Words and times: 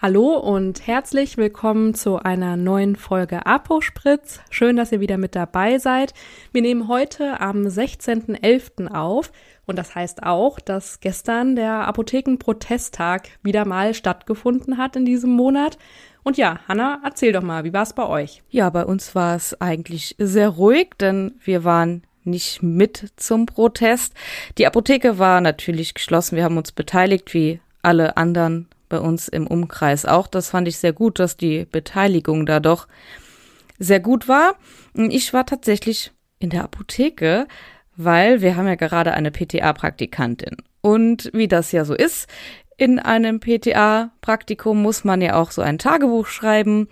Hallo 0.00 0.36
und 0.36 0.86
herzlich 0.86 1.38
willkommen 1.38 1.92
zu 1.92 2.18
einer 2.18 2.56
neuen 2.56 2.94
Folge 2.94 3.46
Apo-Spritz. 3.46 4.38
Schön, 4.48 4.76
dass 4.76 4.92
ihr 4.92 5.00
wieder 5.00 5.18
mit 5.18 5.34
dabei 5.34 5.78
seid. 5.78 6.14
Wir 6.52 6.62
nehmen 6.62 6.86
heute 6.86 7.40
am 7.40 7.66
16.11. 7.66 8.94
auf 8.94 9.32
und 9.66 9.76
das 9.76 9.96
heißt 9.96 10.22
auch, 10.22 10.60
dass 10.60 11.00
gestern 11.00 11.56
der 11.56 11.88
Apothekenprotesttag 11.88 13.28
wieder 13.42 13.64
mal 13.64 13.92
stattgefunden 13.92 14.78
hat 14.78 14.94
in 14.94 15.04
diesem 15.04 15.30
Monat. 15.30 15.78
Und 16.22 16.36
ja, 16.36 16.60
Hanna, 16.68 17.00
erzähl 17.02 17.32
doch 17.32 17.42
mal, 17.42 17.64
wie 17.64 17.72
war 17.72 17.82
es 17.82 17.92
bei 17.92 18.06
euch? 18.06 18.44
Ja, 18.50 18.70
bei 18.70 18.84
uns 18.84 19.16
war 19.16 19.34
es 19.34 19.60
eigentlich 19.60 20.14
sehr 20.16 20.50
ruhig, 20.50 20.90
denn 21.00 21.34
wir 21.42 21.64
waren 21.64 22.04
nicht 22.22 22.62
mit 22.62 23.14
zum 23.16 23.46
Protest. 23.46 24.14
Die 24.58 24.66
Apotheke 24.68 25.18
war 25.18 25.40
natürlich 25.40 25.92
geschlossen. 25.94 26.36
Wir 26.36 26.44
haben 26.44 26.56
uns 26.56 26.70
beteiligt, 26.70 27.34
wie 27.34 27.58
alle 27.82 28.16
anderen 28.16 28.68
bei 28.88 28.98
uns 28.98 29.28
im 29.28 29.46
Umkreis 29.46 30.04
auch. 30.04 30.26
Das 30.26 30.50
fand 30.50 30.68
ich 30.68 30.78
sehr 30.78 30.92
gut, 30.92 31.18
dass 31.18 31.36
die 31.36 31.64
Beteiligung 31.64 32.46
da 32.46 32.60
doch 32.60 32.88
sehr 33.78 34.00
gut 34.00 34.28
war. 34.28 34.54
Ich 34.94 35.32
war 35.32 35.46
tatsächlich 35.46 36.12
in 36.38 36.50
der 36.50 36.64
Apotheke, 36.64 37.46
weil 37.96 38.40
wir 38.40 38.56
haben 38.56 38.66
ja 38.66 38.74
gerade 38.74 39.14
eine 39.14 39.30
PTA-Praktikantin. 39.30 40.56
Und 40.80 41.30
wie 41.32 41.48
das 41.48 41.72
ja 41.72 41.84
so 41.84 41.94
ist, 41.94 42.28
in 42.76 42.98
einem 42.98 43.40
PTA-Praktikum 43.40 44.80
muss 44.80 45.04
man 45.04 45.20
ja 45.20 45.34
auch 45.34 45.50
so 45.50 45.62
ein 45.62 45.78
Tagebuch 45.78 46.26
schreiben. 46.26 46.88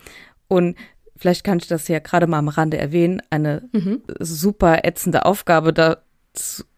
Und 0.48 0.76
vielleicht 1.16 1.44
kann 1.44 1.58
ich 1.58 1.68
das 1.68 1.88
ja 1.88 2.00
gerade 2.00 2.26
mal 2.26 2.38
am 2.38 2.48
Rande 2.48 2.78
erwähnen, 2.78 3.22
eine 3.30 3.68
mhm. 3.72 4.02
super 4.18 4.84
ätzende 4.84 5.24
Aufgabe 5.24 5.72
da 5.72 5.98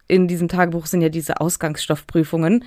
in 0.09 0.27
diesem 0.27 0.49
Tagebuch 0.49 0.87
sind 0.87 1.03
ja 1.03 1.11
diese 1.11 1.41
Ausgangsstoffprüfungen. 1.41 2.65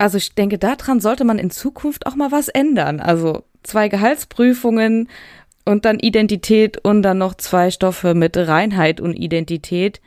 Also 0.00 0.16
ich 0.16 0.34
denke, 0.34 0.56
daran 0.56 0.98
sollte 0.98 1.24
man 1.24 1.38
in 1.38 1.50
Zukunft 1.50 2.06
auch 2.06 2.16
mal 2.16 2.32
was 2.32 2.48
ändern. 2.48 3.00
Also 3.00 3.44
zwei 3.62 3.90
Gehaltsprüfungen 3.90 5.10
und 5.66 5.84
dann 5.84 5.98
Identität 5.98 6.78
und 6.82 7.02
dann 7.02 7.18
noch 7.18 7.34
zwei 7.34 7.70
Stoffe 7.70 8.14
mit 8.14 8.34
Reinheit 8.38 9.02
und 9.02 9.12
Identität 9.12 10.00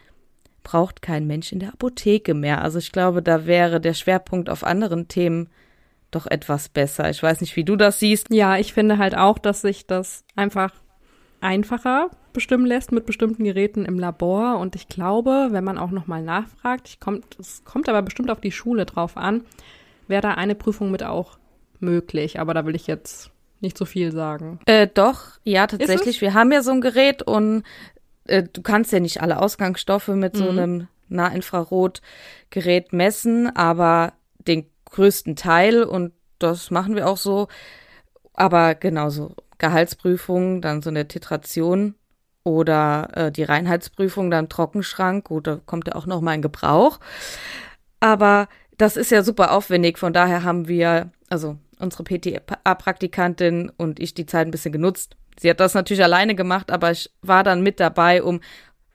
braucht 0.63 1.03
kein 1.03 1.27
Mensch 1.27 1.51
in 1.51 1.59
der 1.59 1.73
Apotheke 1.73 2.33
mehr. 2.33 2.63
Also 2.63 2.79
ich 2.79 2.91
glaube, 2.91 3.21
da 3.21 3.45
wäre 3.45 3.79
der 3.79 3.93
Schwerpunkt 3.93 4.49
auf 4.49 4.63
anderen 4.63 5.09
Themen 5.09 5.47
doch 6.09 6.25
etwas 6.25 6.69
besser. 6.69 7.11
Ich 7.11 7.21
weiß 7.21 7.41
nicht, 7.41 7.55
wie 7.55 7.63
du 7.63 7.75
das 7.75 7.99
siehst. 7.99 8.27
Ja, 8.31 8.57
ich 8.57 8.73
finde 8.73 8.97
halt 8.97 9.15
auch, 9.15 9.37
dass 9.37 9.61
sich 9.61 9.85
das 9.85 10.23
einfach 10.35 10.73
einfacher 11.39 12.09
bestimmen 12.33 12.65
lässt 12.65 12.91
mit 12.91 13.05
bestimmten 13.05 13.43
Geräten 13.43 13.85
im 13.85 13.99
Labor. 13.99 14.57
Und 14.57 14.75
ich 14.75 14.87
glaube, 14.87 15.49
wenn 15.51 15.63
man 15.63 15.77
auch 15.77 15.91
nochmal 15.91 16.23
nachfragt, 16.23 16.87
ich 16.87 16.99
kommt, 16.99 17.37
es 17.39 17.63
kommt 17.63 17.87
aber 17.89 18.01
bestimmt 18.01 18.31
auf 18.31 18.41
die 18.41 18.51
Schule 18.51 18.87
drauf 18.87 19.17
an, 19.17 19.43
wäre 20.13 20.21
da 20.21 20.35
eine 20.35 20.53
Prüfung 20.53 20.91
mit 20.91 21.01
auch 21.01 21.39
möglich. 21.79 22.39
Aber 22.39 22.53
da 22.53 22.67
will 22.67 22.75
ich 22.75 22.85
jetzt 22.85 23.31
nicht 23.61 23.77
so 23.77 23.85
viel 23.85 24.11
sagen. 24.11 24.59
Äh, 24.67 24.87
doch, 24.93 25.39
ja, 25.43 25.65
tatsächlich. 25.65 26.21
Wir 26.21 26.35
haben 26.35 26.51
ja 26.51 26.61
so 26.61 26.69
ein 26.69 26.81
Gerät 26.81 27.23
und 27.23 27.63
äh, 28.25 28.43
du 28.43 28.61
kannst 28.61 28.91
ja 28.91 28.99
nicht 28.99 29.21
alle 29.21 29.41
Ausgangsstoffe 29.41 30.09
mit 30.09 30.35
mhm. 30.35 30.37
so 30.37 30.49
einem 30.49 30.87
Nahinfrarotgerät 31.09 32.93
messen, 32.93 33.55
aber 33.55 34.13
den 34.47 34.67
größten 34.85 35.35
Teil 35.35 35.83
und 35.83 36.13
das 36.37 36.69
machen 36.69 36.95
wir 36.95 37.07
auch 37.07 37.17
so. 37.17 37.47
Aber 38.35 38.75
genauso 38.75 39.35
Gehaltsprüfung, 39.57 40.61
dann 40.61 40.83
so 40.83 40.91
eine 40.91 41.07
Titration 41.07 41.95
oder 42.43 43.09
äh, 43.13 43.31
die 43.31 43.43
Reinheitsprüfung, 43.43 44.29
dann 44.29 44.49
Trockenschrank. 44.49 45.25
Gut, 45.25 45.47
da 45.47 45.59
kommt 45.65 45.87
ja 45.87 45.95
auch 45.95 46.05
noch 46.05 46.21
mal 46.21 46.35
in 46.35 46.43
Gebrauch. 46.43 46.99
Aber 47.99 48.47
das 48.77 48.97
ist 48.97 49.11
ja 49.11 49.23
super 49.23 49.51
aufwendig. 49.51 49.97
Von 49.97 50.13
daher 50.13 50.43
haben 50.43 50.67
wir, 50.67 51.11
also 51.29 51.57
unsere 51.79 52.03
PTA-Praktikantin 52.03 53.71
und 53.77 53.99
ich 53.99 54.13
die 54.13 54.25
Zeit 54.25 54.47
ein 54.47 54.51
bisschen 54.51 54.71
genutzt. 54.71 55.15
Sie 55.39 55.49
hat 55.49 55.59
das 55.59 55.73
natürlich 55.73 56.03
alleine 56.03 56.35
gemacht, 56.35 56.71
aber 56.71 56.91
ich 56.91 57.11
war 57.21 57.43
dann 57.43 57.63
mit 57.63 57.79
dabei, 57.79 58.23
um, 58.23 58.41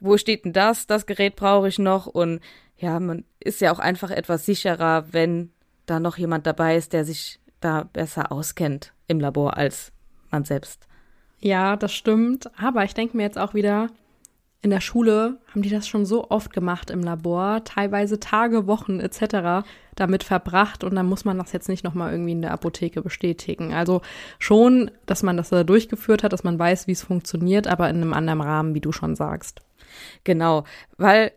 wo 0.01 0.17
steht 0.17 0.45
denn 0.45 0.53
das? 0.53 0.87
Das 0.87 1.07
Gerät 1.07 1.37
brauche 1.37 1.69
ich 1.69 1.79
noch. 1.79 2.07
Und 2.07 2.41
ja, 2.77 3.01
man 3.01 3.25
ist 3.41 3.61
ja 3.61 3.73
auch 3.73 3.81
einfach 3.81 4.11
etwas 4.11 4.47
sicherer, 4.47 5.13
wenn 5.13 5.53
da 5.87 6.01
noch 6.01 6.17
jemand 6.17 6.47
dabei 6.47 6.77
ist, 6.77 6.93
der 6.93 7.05
sich 7.05 7.41
da 7.61 7.89
besser 7.93 8.31
auskennt 8.31 8.93
im 9.09 9.21
Labor 9.21 9.57
als 9.57 9.93
man 10.31 10.45
selbst. 10.45 10.87
Ja, 11.41 11.77
das 11.77 11.93
stimmt. 11.93 12.51
Aber 12.61 12.85
ich 12.85 12.95
denke 12.95 13.17
mir 13.17 13.25
jetzt 13.25 13.39
auch 13.39 13.55
wieder, 13.55 13.89
in 14.61 14.71
der 14.71 14.81
Schule 14.81 15.39
haben 15.51 15.63
die 15.63 15.71
das 15.71 15.87
schon 15.87 16.05
so 16.05 16.31
oft 16.31 16.53
gemacht 16.53 16.91
im 16.91 17.01
Labor, 17.01 17.63
teilweise 17.65 18.19
Tage, 18.19 18.67
Wochen 18.67 18.99
etc. 18.99 19.65
damit 19.95 20.25
verbracht 20.25 20.83
und 20.83 20.97
dann 20.97 21.07
muss 21.07 21.25
man 21.25 21.39
das 21.39 21.53
jetzt 21.53 21.69
nicht 21.69 21.85
nochmal 21.85 22.11
irgendwie 22.11 22.33
in 22.33 22.43
der 22.43 22.53
Apotheke 22.53 23.01
bestätigen. 23.03 23.73
Also 23.73 24.03
schon, 24.41 24.91
dass 25.07 25.23
man 25.23 25.37
das 25.37 25.51
da 25.51 25.63
durchgeführt 25.63 26.25
hat, 26.25 26.33
dass 26.33 26.43
man 26.43 26.59
weiß, 26.59 26.89
wie 26.89 26.93
es 26.93 27.03
funktioniert, 27.03 27.69
aber 27.69 27.89
in 27.89 27.97
einem 27.97 28.13
anderen 28.13 28.41
Rahmen, 28.41 28.75
wie 28.75 28.81
du 28.81 28.91
schon 28.91 29.15
sagst. 29.15 29.61
Genau, 30.25 30.65
weil 30.97 31.33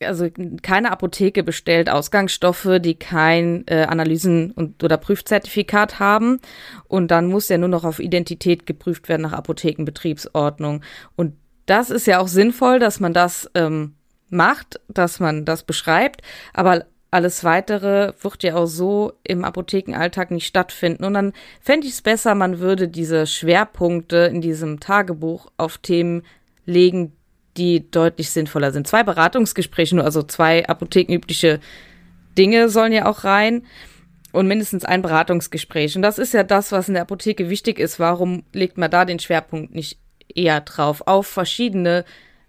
also 0.00 0.28
keine 0.62 0.90
Apotheke 0.90 1.42
bestellt 1.42 1.90
Ausgangsstoffe, 1.90 2.78
die 2.80 2.94
kein 2.94 3.64
äh, 3.66 3.84
Analysen- 3.84 4.50
und, 4.52 4.82
oder 4.82 4.96
Prüfzertifikat 4.96 5.98
haben. 5.98 6.40
Und 6.88 7.10
dann 7.10 7.26
muss 7.26 7.50
ja 7.50 7.58
nur 7.58 7.68
noch 7.68 7.84
auf 7.84 8.00
Identität 8.00 8.66
geprüft 8.66 9.10
werden 9.10 9.22
nach 9.22 9.34
Apothekenbetriebsordnung. 9.34 10.82
Und 11.16 11.34
das 11.66 11.90
ist 11.90 12.06
ja 12.06 12.20
auch 12.20 12.28
sinnvoll, 12.28 12.78
dass 12.78 13.00
man 13.00 13.12
das 13.12 13.50
ähm, 13.54 13.94
macht, 14.30 14.80
dass 14.88 15.20
man 15.20 15.44
das 15.44 15.62
beschreibt. 15.62 16.22
Aber 16.52 16.84
alles 17.10 17.44
weitere 17.44 18.14
wird 18.22 18.42
ja 18.42 18.56
auch 18.56 18.66
so 18.66 19.12
im 19.22 19.44
Apothekenalltag 19.44 20.30
nicht 20.30 20.46
stattfinden. 20.46 21.04
Und 21.04 21.14
dann 21.14 21.32
fände 21.60 21.86
ich 21.86 21.92
es 21.92 22.02
besser, 22.02 22.34
man 22.34 22.58
würde 22.58 22.88
diese 22.88 23.26
Schwerpunkte 23.26 24.30
in 24.32 24.40
diesem 24.40 24.80
Tagebuch 24.80 25.48
auf 25.58 25.78
Themen 25.78 26.22
legen, 26.64 27.12
die 27.58 27.90
deutlich 27.90 28.30
sinnvoller 28.30 28.72
sind. 28.72 28.86
Zwei 28.86 29.02
Beratungsgespräche, 29.02 29.94
nur 29.94 30.06
also 30.06 30.22
zwei 30.22 30.66
apothekenübliche 30.66 31.60
Dinge 32.38 32.70
sollen 32.70 32.92
ja 32.92 33.04
auch 33.04 33.24
rein 33.24 33.66
und 34.32 34.48
mindestens 34.48 34.86
ein 34.86 35.02
Beratungsgespräch. 35.02 35.94
Und 35.96 36.02
das 36.02 36.18
ist 36.18 36.32
ja 36.32 36.42
das, 36.42 36.72
was 36.72 36.88
in 36.88 36.94
der 36.94 37.02
Apotheke 37.02 37.50
wichtig 37.50 37.78
ist. 37.78 38.00
Warum 38.00 38.44
legt 38.54 38.78
man 38.78 38.90
da 38.90 39.04
den 39.04 39.18
Schwerpunkt 39.18 39.74
nicht 39.74 39.98
eher 40.34 40.60
drauf? 40.60 41.02
Auf 41.06 41.26
verschiedene 41.26 42.04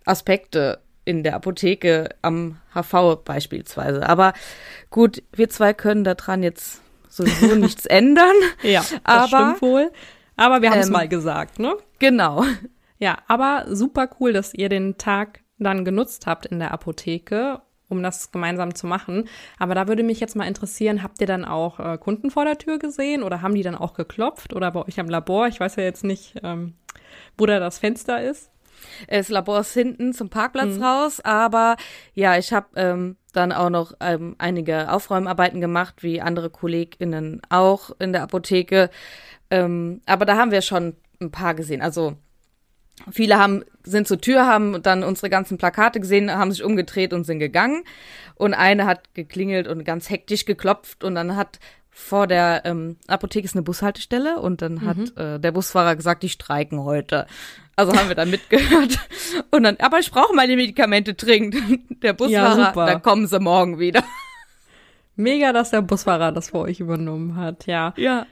Aspekte 0.06 0.80
in 1.06 1.24
der 1.24 1.36
Apotheke 1.36 2.10
am 2.22 2.58
HV 2.74 3.24
beispielsweise. 3.24 4.08
Aber 4.08 4.34
gut, 4.90 5.24
wir 5.34 5.50
zwei 5.50 5.74
können 5.74 6.04
daran 6.04 6.44
jetzt 6.44 6.82
sowieso 7.10 7.56
nichts 7.56 7.86
ändern. 7.86 8.36
Ja, 8.62 8.82
das 8.82 9.00
aber, 9.04 9.28
stimmt 9.28 9.62
wohl. 9.62 9.92
Aber 10.36 10.62
wir 10.62 10.72
haben 10.72 10.80
es 10.80 10.88
ähm, 10.88 10.94
mal 10.94 11.08
gesagt, 11.08 11.60
ne? 11.60 11.76
Genau. 12.00 12.44
Ja, 13.00 13.18
aber 13.28 13.66
super 13.70 14.10
cool, 14.20 14.34
dass 14.34 14.54
ihr 14.54 14.70
den 14.70 14.98
Tag 14.98 15.42
dann 15.60 15.86
genutzt 15.86 16.26
habt 16.26 16.46
in 16.46 16.60
der 16.60 16.72
Apotheke, 16.72 17.62
um 17.90 18.02
das 18.02 18.32
gemeinsam 18.32 18.74
zu 18.76 18.88
machen. 18.88 19.30
Aber 19.60 19.76
da 19.76 19.88
würde 19.88 20.04
mich 20.04 20.20
jetzt 20.20 20.36
mal 20.36 20.48
interessieren, 20.48 21.04
habt 21.04 21.22
ihr 21.22 21.28
dann 21.28 21.46
auch 21.46 21.80
äh, 21.80 21.98
Kunden 21.98 22.32
vor 22.32 22.46
der 22.46 22.58
Tür 22.58 22.80
gesehen 22.80 23.22
oder 23.24 23.42
haben 23.42 23.56
die 23.56 23.62
dann 23.62 23.76
auch 23.76 23.94
geklopft 23.94 24.54
oder 24.54 24.72
bei 24.72 24.86
euch 24.86 25.00
am 25.00 25.10
Labor? 25.10 25.48
Ich 25.48 25.60
weiß 25.60 25.76
ja 25.76 25.84
jetzt 25.84 26.04
nicht, 26.04 26.36
ähm, 26.44 26.76
wo 27.38 27.46
da 27.46 27.60
das 27.60 27.80
Fenster 27.80 28.22
ist. 28.22 28.50
Das 29.08 29.30
Labor 29.30 29.62
ist 29.62 29.74
hinten 29.74 30.14
zum 30.14 30.30
Parkplatz 30.30 30.78
mhm. 30.78 30.84
raus, 30.84 31.20
aber 31.22 31.78
ja, 32.14 32.38
ich 32.38 32.54
habe 32.54 32.68
ähm, 32.76 33.16
dann 33.32 33.52
auch 33.52 33.70
noch 33.70 33.94
ähm, 34.00 34.36
einige 34.38 34.92
Aufräumarbeiten 34.92 35.62
gemacht, 35.62 36.04
wie 36.04 36.22
andere 36.22 36.50
KollegInnen 36.50 37.42
auch 37.50 37.92
in 38.00 38.14
der 38.14 38.24
Apotheke. 38.24 38.90
Ähm, 39.50 40.02
aber 40.06 40.26
da 40.26 40.38
haben 40.38 40.52
wir 40.52 40.62
schon 40.62 40.96
ein 41.22 41.32
paar 41.32 41.56
gesehen. 41.56 41.82
Also 41.82 42.18
Viele 43.12 43.38
haben, 43.38 43.66
sind 43.84 44.08
zur 44.08 44.22
Tür, 44.22 44.46
haben 44.46 44.82
dann 44.82 45.04
unsere 45.04 45.30
ganzen 45.30 45.58
Plakate 45.58 46.00
gesehen, 46.00 46.32
haben 46.32 46.52
sich 46.52 46.64
umgedreht 46.64 47.12
und 47.12 47.26
sind 47.26 47.40
gegangen. 47.40 47.84
Und 48.36 48.54
eine 48.54 48.86
hat 48.86 49.14
geklingelt 49.14 49.68
und 49.68 49.84
ganz 49.84 50.10
hektisch 50.10 50.46
geklopft 50.46 51.04
und 51.04 51.16
dann 51.16 51.36
hat 51.36 51.60
vor 51.96 52.26
der 52.26 52.64
ähm, 52.66 52.98
Apotheke 53.08 53.46
ist 53.46 53.56
eine 53.56 53.62
Bushaltestelle 53.62 54.40
und 54.40 54.64
dann 54.64 54.84
hat 54.86 54.98
mhm. 54.98 55.12
äh, 55.16 55.40
der 55.40 55.52
Busfahrer 55.52 55.96
gesagt, 55.96 56.24
die 56.24 56.30
streiken 56.30 56.84
heute. 56.84 57.28
Also 57.76 57.94
haben 57.94 58.08
wir 58.08 58.16
dann 58.16 58.30
mitgehört. 58.30 59.00
Und 59.52 59.64
dann, 59.64 59.78
aber 59.78 59.98
ich 59.98 60.12
brauche 60.12 60.36
meine 60.36 60.56
Medikamente 60.56 61.16
dringend. 61.16 61.56
Der 62.04 62.14
Busfahrer, 62.14 62.74
ja, 62.76 62.86
da 62.86 63.00
kommen 63.00 63.26
sie 63.26 63.40
morgen 63.40 63.80
wieder. 63.80 64.04
Mega, 65.16 65.54
dass 65.54 65.72
der 65.72 65.82
Busfahrer 65.82 66.32
das 66.32 66.50
vor 66.50 66.62
euch 66.62 66.80
übernommen 66.80 67.36
hat, 67.36 67.66
ja. 67.66 67.94
Ja. 67.98 68.28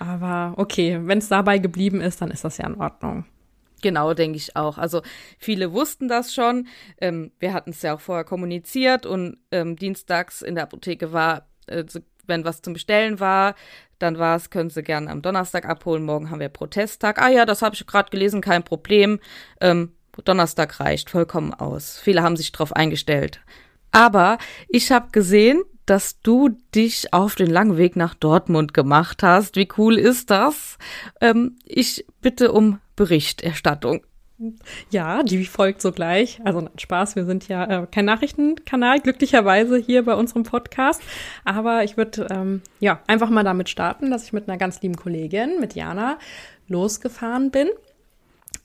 Aber 0.00 0.54
okay, 0.56 0.98
wenn 1.02 1.18
es 1.18 1.28
dabei 1.28 1.58
geblieben 1.58 2.00
ist, 2.00 2.20
dann 2.20 2.30
ist 2.30 2.44
das 2.44 2.58
ja 2.58 2.66
in 2.66 2.80
Ordnung. 2.80 3.26
Genau, 3.82 4.14
denke 4.14 4.36
ich 4.36 4.56
auch. 4.56 4.78
Also 4.78 5.02
viele 5.38 5.72
wussten 5.72 6.08
das 6.08 6.34
schon. 6.34 6.66
Ähm, 7.00 7.32
wir 7.38 7.52
hatten 7.52 7.70
es 7.70 7.82
ja 7.82 7.94
auch 7.94 8.00
vorher 8.00 8.24
kommuniziert 8.24 9.06
und 9.06 9.38
ähm, 9.50 9.76
dienstags 9.76 10.42
in 10.42 10.54
der 10.54 10.64
Apotheke 10.64 11.12
war, 11.12 11.46
äh, 11.66 11.84
wenn 12.26 12.44
was 12.44 12.62
zum 12.62 12.72
Bestellen 12.72 13.20
war, 13.20 13.54
dann 13.98 14.18
war 14.18 14.36
es, 14.36 14.50
können 14.50 14.70
Sie 14.70 14.82
gerne 14.82 15.10
am 15.10 15.22
Donnerstag 15.22 15.66
abholen. 15.66 16.04
Morgen 16.04 16.30
haben 16.30 16.40
wir 16.40 16.48
Protesttag. 16.48 17.20
Ah 17.20 17.28
ja, 17.28 17.44
das 17.44 17.62
habe 17.62 17.74
ich 17.74 17.86
gerade 17.86 18.10
gelesen, 18.10 18.40
kein 18.40 18.62
Problem. 18.62 19.20
Ähm, 19.60 19.92
Donnerstag 20.24 20.80
reicht 20.80 21.10
vollkommen 21.10 21.54
aus. 21.54 21.98
Viele 21.98 22.22
haben 22.22 22.36
sich 22.36 22.52
darauf 22.52 22.74
eingestellt. 22.74 23.40
Aber 23.92 24.38
ich 24.68 24.90
habe 24.92 25.08
gesehen, 25.12 25.62
dass 25.86 26.20
du 26.20 26.50
dich 26.74 27.12
auf 27.12 27.34
den 27.34 27.50
langen 27.50 27.76
Weg 27.76 27.96
nach 27.96 28.14
Dortmund 28.14 28.74
gemacht 28.74 29.22
hast. 29.22 29.56
Wie 29.56 29.68
cool 29.76 29.98
ist 29.98 30.30
das? 30.30 30.78
Ähm, 31.20 31.56
ich 31.64 32.06
bitte 32.20 32.52
um 32.52 32.78
Berichterstattung. 32.96 34.04
Ja, 34.90 35.22
die 35.22 35.44
folgt 35.44 35.82
sogleich. 35.82 36.40
Also 36.44 36.68
Spaß, 36.78 37.14
wir 37.14 37.26
sind 37.26 37.48
ja 37.48 37.82
äh, 37.82 37.86
kein 37.90 38.06
Nachrichtenkanal, 38.06 39.00
glücklicherweise 39.00 39.76
hier 39.76 40.04
bei 40.04 40.14
unserem 40.14 40.44
Podcast. 40.44 41.02
Aber 41.44 41.84
ich 41.84 41.96
würde 41.96 42.26
ähm, 42.30 42.62
ja 42.78 43.00
einfach 43.06 43.28
mal 43.28 43.44
damit 43.44 43.68
starten, 43.68 44.10
dass 44.10 44.24
ich 44.24 44.32
mit 44.32 44.48
einer 44.48 44.56
ganz 44.56 44.80
lieben 44.80 44.96
Kollegin, 44.96 45.60
mit 45.60 45.74
Jana, 45.74 46.18
losgefahren 46.68 47.50
bin. 47.50 47.68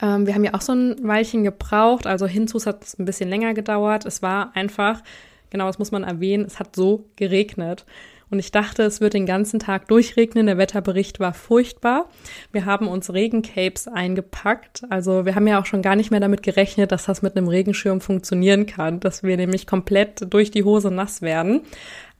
Ähm, 0.01 0.25
wir 0.25 0.33
haben 0.33 0.43
ja 0.43 0.53
auch 0.53 0.61
so 0.61 0.73
ein 0.73 0.95
Weilchen 1.05 1.43
gebraucht, 1.43 2.07
also 2.07 2.25
hinzu 2.25 2.63
hat 2.65 2.83
es 2.83 2.97
ein 2.97 3.05
bisschen 3.05 3.29
länger 3.29 3.53
gedauert. 3.53 4.05
Es 4.05 4.21
war 4.21 4.55
einfach, 4.55 5.01
genau, 5.49 5.67
das 5.67 5.79
muss 5.79 5.91
man 5.91 6.03
erwähnen, 6.03 6.45
es 6.45 6.59
hat 6.59 6.75
so 6.75 7.05
geregnet. 7.17 7.85
Und 8.35 8.39
ich 8.39 8.51
dachte, 8.51 8.83
es 8.83 8.99
wird 8.99 9.13
den 9.13 9.25
ganzen 9.25 9.61
Tag 9.61 9.87
durchregnen. 9.87 10.47
Der 10.47 10.57
Wetterbericht 10.57 11.21
war 11.21 11.33
furchtbar. 11.33 12.09
Wir 12.51 12.65
haben 12.65 12.89
uns 12.89 13.13
Regencapes 13.13 13.87
eingepackt. 13.87 14.83
Also 14.89 15.25
wir 15.25 15.35
haben 15.35 15.47
ja 15.47 15.57
auch 15.57 15.65
schon 15.65 15.81
gar 15.81 15.95
nicht 15.95 16.11
mehr 16.11 16.19
damit 16.19 16.43
gerechnet, 16.43 16.91
dass 16.91 17.05
das 17.05 17.21
mit 17.21 17.37
einem 17.37 17.47
Regenschirm 17.47 18.01
funktionieren 18.01 18.65
kann, 18.65 18.99
dass 18.99 19.23
wir 19.23 19.37
nämlich 19.37 19.67
komplett 19.67 20.33
durch 20.33 20.51
die 20.51 20.65
Hose 20.65 20.91
nass 20.91 21.21
werden. 21.21 21.61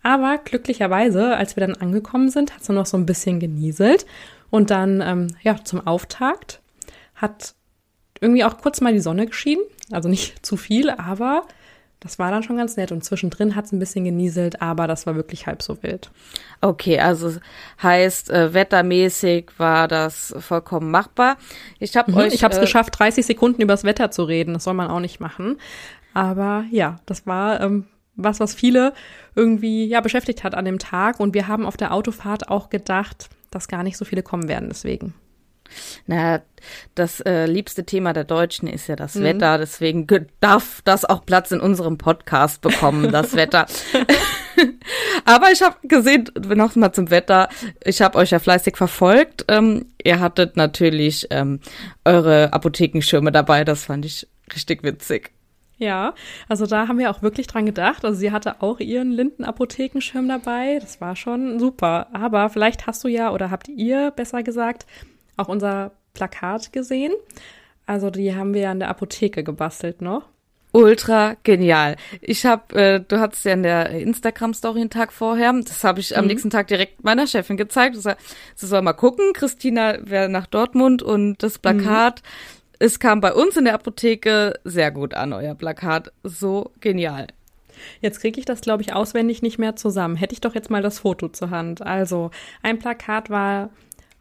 Aber 0.03 0.37
glücklicherweise, 0.37 1.35
als 1.35 1.57
wir 1.57 1.67
dann 1.67 1.75
angekommen 1.75 2.29
sind, 2.29 2.53
hat 2.53 2.61
es 2.61 2.69
noch 2.69 2.85
so 2.85 2.95
ein 2.95 3.05
bisschen 3.05 3.41
genieselt. 3.41 4.05
Und 4.49 4.69
dann, 4.69 5.01
ähm, 5.01 5.27
ja, 5.41 5.61
zum 5.65 5.85
Auftakt 5.85 6.61
hat 7.15 7.55
irgendwie 8.21 8.45
auch 8.45 8.57
kurz 8.59 8.79
mal 8.79 8.93
die 8.93 9.01
Sonne 9.01 9.25
geschienen. 9.25 9.65
Also 9.91 10.07
nicht 10.07 10.45
zu 10.45 10.55
viel, 10.55 10.91
aber 10.91 11.41
das 12.05 12.19
war 12.19 12.29
dann 12.29 12.43
schon 12.43 12.57
ganz 12.57 12.77
nett. 12.77 12.91
Und 12.91 13.03
zwischendrin 13.03 13.55
hat 13.55 13.65
es 13.65 13.71
ein 13.71 13.79
bisschen 13.79 14.05
genieselt, 14.05 14.61
aber 14.61 14.85
das 14.85 15.07
war 15.07 15.15
wirklich 15.15 15.47
halb 15.47 15.63
so 15.63 15.81
wild. 15.81 16.11
Okay, 16.61 16.99
also 16.99 17.33
heißt, 17.81 18.29
äh, 18.29 18.53
wettermäßig 18.53 19.49
war 19.57 19.87
das 19.87 20.35
vollkommen 20.37 20.91
machbar. 20.91 21.37
Ich 21.79 21.97
habe 21.97 22.11
mhm, 22.11 22.17
euch. 22.17 22.33
Ich 22.35 22.43
habe 22.43 22.53
es 22.53 22.59
äh, 22.59 22.61
geschafft, 22.61 22.99
30 22.99 23.25
Sekunden 23.25 23.59
übers 23.59 23.83
Wetter 23.83 24.11
zu 24.11 24.23
reden. 24.23 24.53
Das 24.53 24.65
soll 24.65 24.75
man 24.75 24.87
auch 24.87 24.99
nicht 24.99 25.19
machen. 25.19 25.57
Aber 26.13 26.65
ja, 26.69 26.99
das 27.07 27.25
war 27.25 27.59
ähm, 27.59 27.87
was, 28.15 28.39
was 28.39 28.53
viele 28.53 28.93
irgendwie 29.33 29.87
ja 29.87 29.99
beschäftigt 29.99 30.43
hat 30.43 30.53
an 30.53 30.65
dem 30.65 30.77
Tag. 30.77 31.19
Und 31.19 31.33
wir 31.33 31.47
haben 31.47 31.65
auf 31.65 31.75
der 31.75 31.91
Autofahrt 31.91 32.49
auch 32.49 32.69
gedacht, 32.69 33.29
dass 33.49 33.67
gar 33.67 33.81
nicht 33.81 33.97
so 33.97 34.05
viele 34.05 34.21
kommen 34.21 34.47
werden 34.47 34.69
deswegen. 34.69 35.15
Na, 36.07 36.41
das 36.95 37.19
äh, 37.21 37.45
liebste 37.45 37.85
Thema 37.85 38.13
der 38.13 38.23
Deutschen 38.23 38.67
ist 38.67 38.87
ja 38.87 38.95
das 38.95 39.15
mhm. 39.15 39.23
Wetter, 39.23 39.57
deswegen 39.57 40.07
darf 40.39 40.81
das 40.83 41.05
auch 41.05 41.25
Platz 41.25 41.51
in 41.51 41.59
unserem 41.59 41.97
Podcast 41.97 42.61
bekommen, 42.61 43.11
das 43.11 43.35
Wetter. 43.35 43.65
Aber 45.25 45.51
ich 45.51 45.61
habe 45.61 45.75
gesehen, 45.83 46.29
noch 46.35 46.75
mal 46.75 46.93
zum 46.93 47.09
Wetter, 47.09 47.49
ich 47.83 48.01
habe 48.01 48.17
euch 48.17 48.31
ja 48.31 48.39
fleißig 48.39 48.77
verfolgt. 48.77 49.45
Ähm, 49.47 49.87
ihr 50.03 50.19
hattet 50.19 50.55
natürlich 50.55 51.27
ähm, 51.31 51.59
eure 52.03 52.53
Apothekenschirme 52.53 53.31
dabei, 53.31 53.63
das 53.63 53.85
fand 53.85 54.05
ich 54.05 54.27
richtig 54.53 54.83
witzig. 54.83 55.31
Ja, 55.77 56.13
also 56.47 56.65
da 56.65 56.87
haben 56.87 56.99
wir 56.99 57.11
auch 57.11 57.21
wirklich 57.21 57.47
dran 57.47 57.65
gedacht. 57.65 58.05
Also 58.05 58.17
sie 58.17 58.31
hatte 58.31 58.61
auch 58.61 58.79
ihren 58.79 59.11
Lindenapothekenschirm 59.11 60.29
dabei. 60.29 60.79
Das 60.79 61.01
war 61.01 61.17
schon 61.17 61.59
super. 61.59 62.07
Aber 62.13 62.49
vielleicht 62.49 62.87
hast 62.87 63.03
du 63.03 63.09
ja 63.09 63.33
oder 63.33 63.51
habt 63.51 63.67
ihr 63.67 64.11
besser 64.11 64.41
gesagt 64.41 64.85
auch 65.37 65.47
unser 65.47 65.91
Plakat 66.13 66.73
gesehen. 66.73 67.13
Also 67.85 68.09
die 68.09 68.35
haben 68.35 68.53
wir 68.53 68.61
ja 68.61 68.71
in 68.71 68.79
der 68.79 68.89
Apotheke 68.89 69.43
gebastelt 69.43 70.01
noch. 70.01 70.23
Ultra 70.75 71.37
genial. 71.43 71.95
Ich 72.19 72.45
habe, 72.45 72.75
äh, 72.75 72.99
du 72.99 73.21
hattest 73.21 73.45
ja 73.45 73.53
in 73.53 73.63
der 73.63 73.91
Instagram-Story 73.91 74.81
einen 74.81 74.89
Tag 74.89 75.13
vorher, 75.13 75.53
das 75.53 75.85
habe 75.85 76.01
ich 76.01 76.11
mhm. 76.11 76.17
am 76.17 76.27
nächsten 76.27 76.49
Tag 76.49 76.67
direkt 76.67 77.01
meiner 77.01 77.27
Chefin 77.27 77.55
gezeigt. 77.55 77.95
Sie 77.95 78.67
soll 78.67 78.81
mal 78.81 78.91
gucken, 78.91 79.31
Christina 79.31 79.99
wäre 80.01 80.27
nach 80.27 80.47
Dortmund 80.47 81.01
und 81.01 81.41
das 81.41 81.59
Plakat, 81.59 82.21
mhm. 82.21 82.75
es 82.79 82.99
kam 82.99 83.21
bei 83.21 83.33
uns 83.33 83.55
in 83.55 83.63
der 83.63 83.75
Apotheke 83.75 84.59
sehr 84.65 84.91
gut 84.91 85.13
an, 85.13 85.31
euer 85.31 85.55
Plakat. 85.55 86.11
So 86.23 86.71
genial. 86.81 87.27
Jetzt 88.01 88.19
kriege 88.19 88.37
ich 88.37 88.45
das, 88.45 88.59
glaube 88.59 88.83
ich, 88.83 88.93
auswendig 88.93 89.41
nicht 89.41 89.57
mehr 89.57 89.77
zusammen. 89.77 90.17
Hätte 90.17 90.33
ich 90.33 90.41
doch 90.41 90.55
jetzt 90.55 90.69
mal 90.69 90.81
das 90.81 90.99
Foto 90.99 91.29
zur 91.29 91.51
Hand. 91.51 91.81
Also, 91.81 92.31
ein 92.63 92.79
Plakat 92.79 93.29
war 93.29 93.69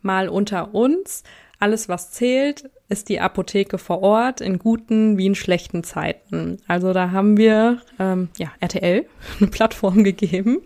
mal 0.05 0.29
unter 0.29 0.75
uns. 0.75 1.23
Alles, 1.59 1.89
was 1.89 2.11
zählt, 2.11 2.71
ist 2.89 3.09
die 3.09 3.21
Apotheke 3.21 3.79
vor 3.79 4.03
Ort 4.03 4.41
in 4.41 4.59
guten 4.59 5.17
wie 5.19 5.27
in 5.27 5.35
schlechten 5.35 5.83
Zeiten. 5.85 6.59
Also 6.67 6.93
da 6.93 7.11
haben 7.11 7.37
wir 7.37 7.81
ähm, 7.99 8.29
ja 8.37 8.53
RTL 8.61 9.07
eine 9.41 9.51
Plattform 9.51 10.05
gegeben 10.05 10.59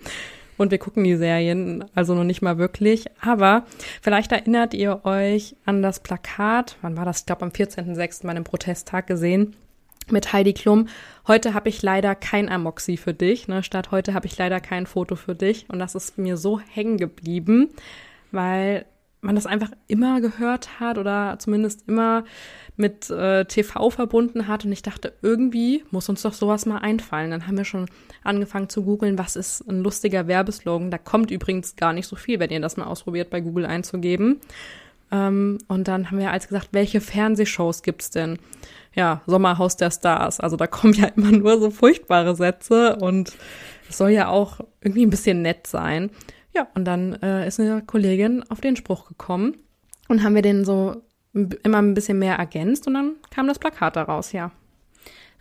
und 0.59 0.73
wir 0.73 0.79
gucken 0.79 1.05
die 1.05 1.17
Serien 1.17 1.85
also 1.95 2.15
noch 2.15 2.25
nicht 2.25 2.43
mal 2.43 2.59
wirklich. 2.59 3.07
Aber 3.21 3.65
vielleicht 4.03 4.33
erinnert 4.33 4.75
ihr 4.75 5.05
euch 5.05 5.57
an 5.65 5.83
das 5.83 6.01
Plakat. 6.01 6.77
Wann 6.83 6.97
war 6.97 7.05
das? 7.05 7.21
Ich 7.21 7.27
glaube 7.27 7.43
am 7.43 7.51
14.06. 7.51 8.27
meinem 8.27 8.45
Protesttag 8.45 9.07
gesehen 9.07 9.55
mit 10.11 10.33
Heidi 10.33 10.53
Klum. 10.53 10.89
Heute 11.27 11.55
habe 11.55 11.69
ich 11.69 11.83
leider 11.83 12.15
kein 12.15 12.49
Amoxi 12.49 12.97
für 12.97 13.15
dich. 13.15 13.47
Ne? 13.47 13.63
Statt 13.63 13.91
heute 13.91 14.15
habe 14.15 14.27
ich 14.27 14.37
leider 14.37 14.61
kein 14.61 14.87
Foto 14.87 15.17
für 15.17 15.35
dich. 15.35 15.67
Und 15.69 15.79
das 15.79 15.95
ist 15.95 16.19
mir 16.19 16.37
so 16.37 16.61
hängen 16.61 16.97
geblieben, 16.97 17.71
weil 18.33 18.85
man 19.21 19.35
das 19.35 19.47
einfach 19.47 19.71
immer 19.89 20.21
gehört 20.21 20.81
hat 20.81 20.99
oder 20.99 21.37
zumindest 21.39 21.89
immer 21.89 22.25
mit 22.77 23.11
äh, 23.11 23.45
TV 23.45 23.91
verbunden 23.91 24.47
hat. 24.47 24.65
Und 24.65 24.73
ich 24.73 24.83
dachte, 24.83 25.13
irgendwie 25.23 25.85
muss 25.91 26.09
uns 26.09 26.23
doch 26.23 26.33
sowas 26.33 26.67
mal 26.67 26.79
einfallen. 26.79 27.31
Dann 27.31 27.47
haben 27.47 27.57
wir 27.57 27.65
schon 27.65 27.87
angefangen 28.23 28.69
zu 28.69 28.85
googeln, 28.85 29.19
was 29.19 29.35
ist 29.35 29.69
ein 29.69 29.83
lustiger 29.83 30.29
Werbeslogan. 30.29 30.91
Da 30.91 30.99
kommt 30.99 31.31
übrigens 31.31 31.75
gar 31.75 31.93
nicht 31.93 32.07
so 32.07 32.15
viel, 32.15 32.39
wenn 32.39 32.51
ihr 32.51 32.61
das 32.61 32.77
mal 32.77 32.87
ausprobiert, 32.87 33.31
bei 33.31 33.41
Google 33.41 33.67
einzugeben. 33.67 34.41
Ähm, 35.11 35.59
und 35.67 35.89
dann 35.89 36.11
haben 36.11 36.19
wir 36.19 36.31
als 36.31 36.49
gesagt, 36.49 36.69
welche 36.73 37.01
Fernsehshows 37.01 37.83
gibt's 37.83 38.11
denn? 38.11 38.39
Ja, 38.95 39.23
Sommerhaus 39.27 39.77
der 39.77 39.91
Stars. 39.91 40.39
Also 40.39 40.57
da 40.57 40.67
kommen 40.69 40.95
ja 40.95 41.07
immer 41.07 41.33
nur 41.33 41.59
so 41.59 41.71
furchtbare 41.71 42.37
Sätze 42.37 42.97
und 42.97 43.33
es 43.89 43.99
soll 43.99 44.11
ja 44.11 44.29
auch 44.29 44.61
irgendwie 44.81 45.05
ein 45.05 45.11
bisschen 45.11 45.43
nett 45.43 45.67
sein. 45.67 46.11
Ja, 46.59 46.67
und 46.75 46.87
dann 46.87 47.13
äh, 47.23 47.47
ist 47.47 47.61
eine 47.61 47.83
Kollegin 47.83 48.43
auf 48.49 48.61
den 48.61 48.75
Spruch 48.75 49.07
gekommen 49.07 49.59
und 50.09 50.25
haben 50.25 50.35
wir 50.35 50.43
den 50.43 50.65
so 50.65 51.03
immer 51.33 51.81
ein 51.81 51.95
bisschen 51.95 52.19
mehr 52.19 52.35
ergänzt 52.35 52.89
und 52.89 52.95
dann 52.95 53.13
kam 53.31 53.47
das 53.47 53.61
Plakat 53.61 53.95
daraus, 53.95 54.33
ja. 54.33 54.51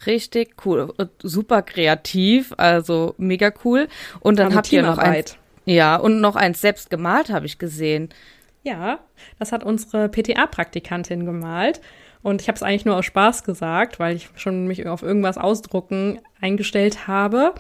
Richtig 0.05 0.57
cool, 0.63 0.93
super 1.23 1.63
kreativ, 1.63 2.53
also 2.57 3.15
mega 3.17 3.51
cool. 3.65 3.87
Und 4.19 4.37
dann 4.37 4.53
habt 4.53 4.71
ihr 4.71 4.83
noch 4.83 4.99
eins, 4.99 5.37
ja 5.65 5.95
und 5.95 6.21
noch 6.21 6.35
eins 6.35 6.61
selbst 6.61 6.91
gemalt, 6.91 7.31
habe 7.31 7.47
ich 7.47 7.57
gesehen. 7.57 8.09
Ja, 8.61 8.99
das 9.39 9.51
hat 9.51 9.63
unsere 9.63 10.09
PTA-Praktikantin 10.09 11.25
gemalt. 11.25 11.81
Und 12.21 12.43
ich 12.43 12.47
habe 12.47 12.57
es 12.57 12.63
eigentlich 12.63 12.85
nur 12.85 12.95
aus 12.95 13.05
Spaß 13.05 13.43
gesagt, 13.43 13.97
weil 13.97 14.15
ich 14.15 14.29
schon 14.35 14.67
mich 14.67 14.85
auf 14.85 15.01
irgendwas 15.01 15.39
ausdrucken 15.39 16.19
eingestellt 16.41 17.07
habe. 17.07 17.55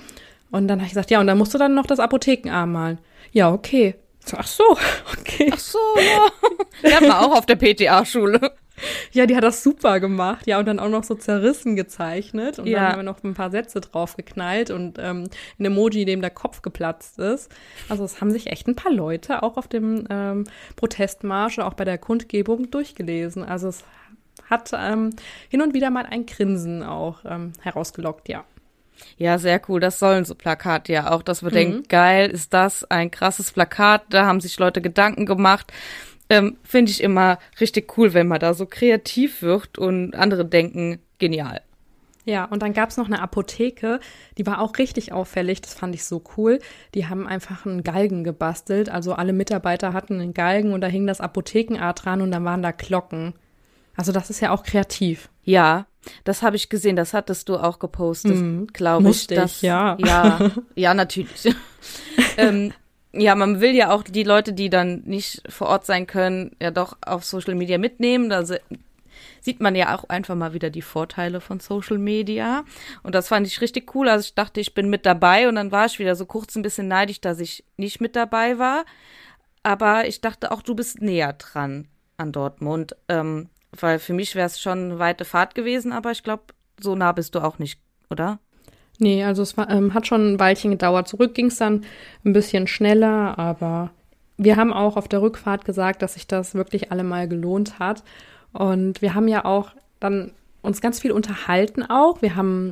Und 0.51 0.67
dann 0.67 0.79
habe 0.79 0.85
ich 0.85 0.91
gesagt, 0.91 1.11
ja, 1.11 1.19
und 1.19 1.27
dann 1.27 1.37
musst 1.37 1.53
du 1.53 1.57
dann 1.57 1.73
noch 1.73 1.85
das 1.85 1.99
Apothekenarm 1.99 2.71
malen. 2.71 2.99
Ja, 3.31 3.51
okay. 3.51 3.95
Ach 4.35 4.47
so, 4.47 4.63
okay. 5.19 5.51
Ach 5.53 5.59
so, 5.59 5.79
ja. 6.83 6.93
Hatten 6.93 7.05
wir 7.05 7.19
auch 7.19 7.37
auf 7.37 7.45
der 7.45 7.55
PTA-Schule. 7.55 8.53
Ja, 9.11 9.25
die 9.25 9.35
hat 9.35 9.43
das 9.43 9.63
super 9.63 9.99
gemacht. 9.99 10.45
Ja, 10.45 10.59
und 10.59 10.67
dann 10.67 10.79
auch 10.79 10.89
noch 10.89 11.03
so 11.03 11.15
zerrissen 11.15 11.75
gezeichnet. 11.75 12.59
Und 12.59 12.67
ja. 12.67 12.79
dann 12.79 12.87
haben 12.89 12.99
wir 12.99 13.03
noch 13.03 13.23
ein 13.23 13.33
paar 13.33 13.49
Sätze 13.49 13.81
drauf 13.81 14.15
geknallt 14.15 14.69
und 14.69 14.97
ähm, 14.99 15.29
ein 15.57 15.65
Emoji, 15.65 16.05
dem 16.05 16.21
der 16.21 16.29
Kopf 16.29 16.61
geplatzt 16.61 17.17
ist. 17.17 17.51
Also 17.89 18.03
es 18.03 18.21
haben 18.21 18.31
sich 18.31 18.47
echt 18.47 18.67
ein 18.67 18.75
paar 18.75 18.91
Leute 18.91 19.41
auch 19.41 19.57
auf 19.57 19.67
dem 19.67 20.05
ähm, 20.09 20.43
Protestmarsch, 20.75 21.59
auch 21.59 21.73
bei 21.73 21.85
der 21.85 21.97
Kundgebung 21.97 22.69
durchgelesen. 22.69 23.43
Also 23.43 23.69
es 23.69 23.83
hat 24.49 24.71
ähm, 24.73 25.11
hin 25.49 25.61
und 25.61 25.73
wieder 25.73 25.89
mal 25.89 26.05
ein 26.05 26.25
Grinsen 26.25 26.83
auch 26.83 27.19
ähm, 27.25 27.53
herausgelockt, 27.61 28.29
ja. 28.29 28.45
Ja, 29.17 29.37
sehr 29.37 29.61
cool. 29.67 29.79
Das 29.79 29.99
sollen 29.99 30.25
so 30.25 30.35
Plakate 30.35 30.93
ja 30.93 31.11
auch, 31.11 31.23
dass 31.23 31.43
wir 31.43 31.49
mhm. 31.49 31.55
denken, 31.55 31.83
geil, 31.87 32.29
ist 32.29 32.53
das 32.53 32.83
ein 32.85 33.11
krasses 33.11 33.51
Plakat. 33.51 34.03
Da 34.09 34.25
haben 34.25 34.41
sich 34.41 34.57
Leute 34.59 34.81
Gedanken 34.81 35.25
gemacht. 35.25 35.71
Ähm, 36.29 36.57
Finde 36.63 36.91
ich 36.91 37.01
immer 37.01 37.39
richtig 37.59 37.97
cool, 37.97 38.13
wenn 38.13 38.27
man 38.27 38.39
da 38.39 38.53
so 38.53 38.65
kreativ 38.65 39.41
wird 39.41 39.77
und 39.77 40.15
andere 40.15 40.45
denken, 40.45 40.99
genial. 41.19 41.61
Ja, 42.25 42.43
und 42.43 42.61
dann 42.61 42.73
gab's 42.73 42.97
noch 42.97 43.05
eine 43.05 43.21
Apotheke, 43.21 44.01
die 44.37 44.45
war 44.45 44.59
auch 44.59 44.77
richtig 44.77 45.13
auffällig, 45.13 45.61
das 45.61 45.73
fand 45.73 45.95
ich 45.95 46.03
so 46.03 46.21
cool. 46.35 46.59
Die 46.93 47.07
haben 47.07 47.25
einfach 47.25 47.65
einen 47.65 47.83
Galgen 47.83 48.25
gebastelt, 48.25 48.89
also 48.89 49.13
alle 49.13 49.31
Mitarbeiter 49.31 49.93
hatten 49.93 50.19
einen 50.19 50.33
Galgen 50.33 50.73
und 50.73 50.81
da 50.81 50.87
hing 50.87 51.07
das 51.07 51.21
Apothekenart 51.21 52.03
dran 52.03 52.21
und 52.21 52.31
dann 52.31 52.43
waren 52.43 52.61
da 52.61 52.71
Glocken. 52.71 53.33
Also 53.95 54.11
das 54.11 54.29
ist 54.29 54.41
ja 54.41 54.51
auch 54.51 54.63
kreativ. 54.63 55.29
Ja, 55.43 55.85
das 56.23 56.41
habe 56.41 56.55
ich 56.55 56.69
gesehen, 56.69 56.95
das 56.95 57.13
hattest 57.13 57.49
du 57.49 57.57
auch 57.57 57.79
gepostet, 57.79 58.35
mhm. 58.35 58.67
glaube 58.67 59.09
ich. 59.09 59.27
Das, 59.27 59.61
ja. 59.61 59.97
ja, 59.99 60.51
ja, 60.75 60.93
natürlich. 60.93 61.55
ähm, 62.37 62.73
ja, 63.13 63.35
man 63.35 63.61
will 63.61 63.75
ja 63.75 63.91
auch 63.91 64.03
die 64.03 64.23
Leute, 64.23 64.53
die 64.53 64.69
dann 64.69 65.01
nicht 65.05 65.41
vor 65.49 65.67
Ort 65.67 65.85
sein 65.85 66.07
können, 66.07 66.55
ja 66.61 66.71
doch 66.71 66.97
auf 67.01 67.23
Social 67.23 67.55
Media 67.55 67.77
mitnehmen. 67.77 68.31
Also 68.31 68.55
sieht 69.41 69.61
man 69.61 69.75
ja 69.75 69.95
auch 69.95 70.09
einfach 70.09 70.35
mal 70.35 70.53
wieder 70.53 70.69
die 70.69 70.81
Vorteile 70.81 71.41
von 71.41 71.59
Social 71.59 71.97
Media. 71.97 72.63
Und 73.03 73.15
das 73.15 73.29
fand 73.29 73.47
ich 73.47 73.61
richtig 73.61 73.95
cool. 73.95 74.09
Also 74.09 74.25
ich 74.25 74.35
dachte, 74.35 74.59
ich 74.59 74.73
bin 74.73 74.89
mit 74.89 75.05
dabei 75.05 75.47
und 75.47 75.55
dann 75.55 75.71
war 75.71 75.85
ich 75.85 75.99
wieder 75.99 76.15
so 76.15 76.25
kurz 76.25 76.55
ein 76.55 76.61
bisschen 76.61 76.87
neidisch, 76.87 77.21
dass 77.21 77.39
ich 77.39 77.63
nicht 77.77 78.01
mit 78.01 78.15
dabei 78.15 78.59
war. 78.59 78.85
Aber 79.63 80.07
ich 80.07 80.21
dachte 80.21 80.51
auch, 80.51 80.61
du 80.61 80.75
bist 80.75 81.01
näher 81.01 81.33
dran 81.33 81.87
an 82.17 82.31
Dortmund. 82.31 82.95
Ähm, 83.07 83.49
weil 83.71 83.99
für 83.99 84.13
mich 84.13 84.35
wäre 84.35 84.47
es 84.47 84.59
schon 84.59 84.85
eine 84.85 84.99
weite 84.99 85.25
Fahrt 85.25 85.55
gewesen, 85.55 85.91
aber 85.91 86.11
ich 86.11 86.23
glaube, 86.23 86.43
so 86.79 86.95
nah 86.95 87.11
bist 87.11 87.35
du 87.35 87.39
auch 87.39 87.59
nicht, 87.59 87.79
oder? 88.09 88.39
Nee, 88.99 89.23
also 89.23 89.43
es 89.43 89.57
war, 89.57 89.69
ähm, 89.69 89.93
hat 89.93 90.07
schon 90.07 90.33
ein 90.33 90.39
Weilchen 90.39 90.71
gedauert. 90.71 91.07
Zurück 91.07 91.35
ging 91.35 91.47
es 91.47 91.57
dann 91.57 91.85
ein 92.25 92.33
bisschen 92.33 92.67
schneller, 92.67 93.37
aber 93.37 93.91
wir 94.37 94.55
haben 94.55 94.73
auch 94.73 94.97
auf 94.97 95.07
der 95.07 95.21
Rückfahrt 95.21 95.65
gesagt, 95.65 96.01
dass 96.01 96.15
sich 96.15 96.27
das 96.27 96.55
wirklich 96.55 96.91
allemal 96.91 97.27
gelohnt 97.27 97.79
hat. 97.79 98.03
Und 98.53 99.01
wir 99.01 99.13
haben 99.13 99.27
ja 99.27 99.45
auch 99.45 99.71
dann 99.99 100.31
uns 100.61 100.81
ganz 100.81 100.99
viel 100.99 101.11
unterhalten 101.11 101.83
auch. 101.83 102.21
Wir 102.21 102.35
haben 102.35 102.71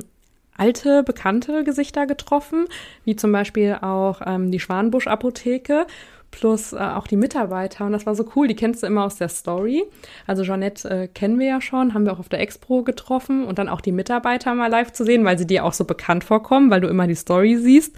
alte, 0.56 1.02
bekannte 1.02 1.64
Gesichter 1.64 2.06
getroffen, 2.06 2.66
wie 3.04 3.16
zum 3.16 3.30
Beispiel 3.32 3.78
auch 3.80 4.20
ähm, 4.24 4.50
die 4.50 4.60
Schwanbusch-Apotheke 4.60 5.86
plus 6.30 6.72
äh, 6.72 6.76
auch 6.76 7.06
die 7.06 7.16
Mitarbeiter. 7.16 7.86
Und 7.86 7.92
das 7.92 8.06
war 8.06 8.14
so 8.14 8.24
cool, 8.36 8.48
die 8.48 8.54
kennst 8.54 8.82
du 8.82 8.86
immer 8.86 9.04
aus 9.04 9.16
der 9.16 9.28
Story. 9.28 9.84
Also 10.26 10.42
Jeanette 10.42 10.88
äh, 10.88 11.08
kennen 11.08 11.38
wir 11.38 11.46
ja 11.46 11.60
schon, 11.60 11.94
haben 11.94 12.04
wir 12.04 12.12
auch 12.12 12.18
auf 12.18 12.28
der 12.28 12.40
Expo 12.40 12.82
getroffen 12.82 13.44
und 13.44 13.58
dann 13.58 13.68
auch 13.68 13.80
die 13.80 13.92
Mitarbeiter 13.92 14.54
mal 14.54 14.70
live 14.70 14.92
zu 14.92 15.04
sehen, 15.04 15.24
weil 15.24 15.38
sie 15.38 15.46
dir 15.46 15.64
auch 15.64 15.72
so 15.72 15.84
bekannt 15.84 16.24
vorkommen, 16.24 16.70
weil 16.70 16.80
du 16.80 16.88
immer 16.88 17.06
die 17.06 17.14
Story 17.14 17.56
siehst. 17.56 17.96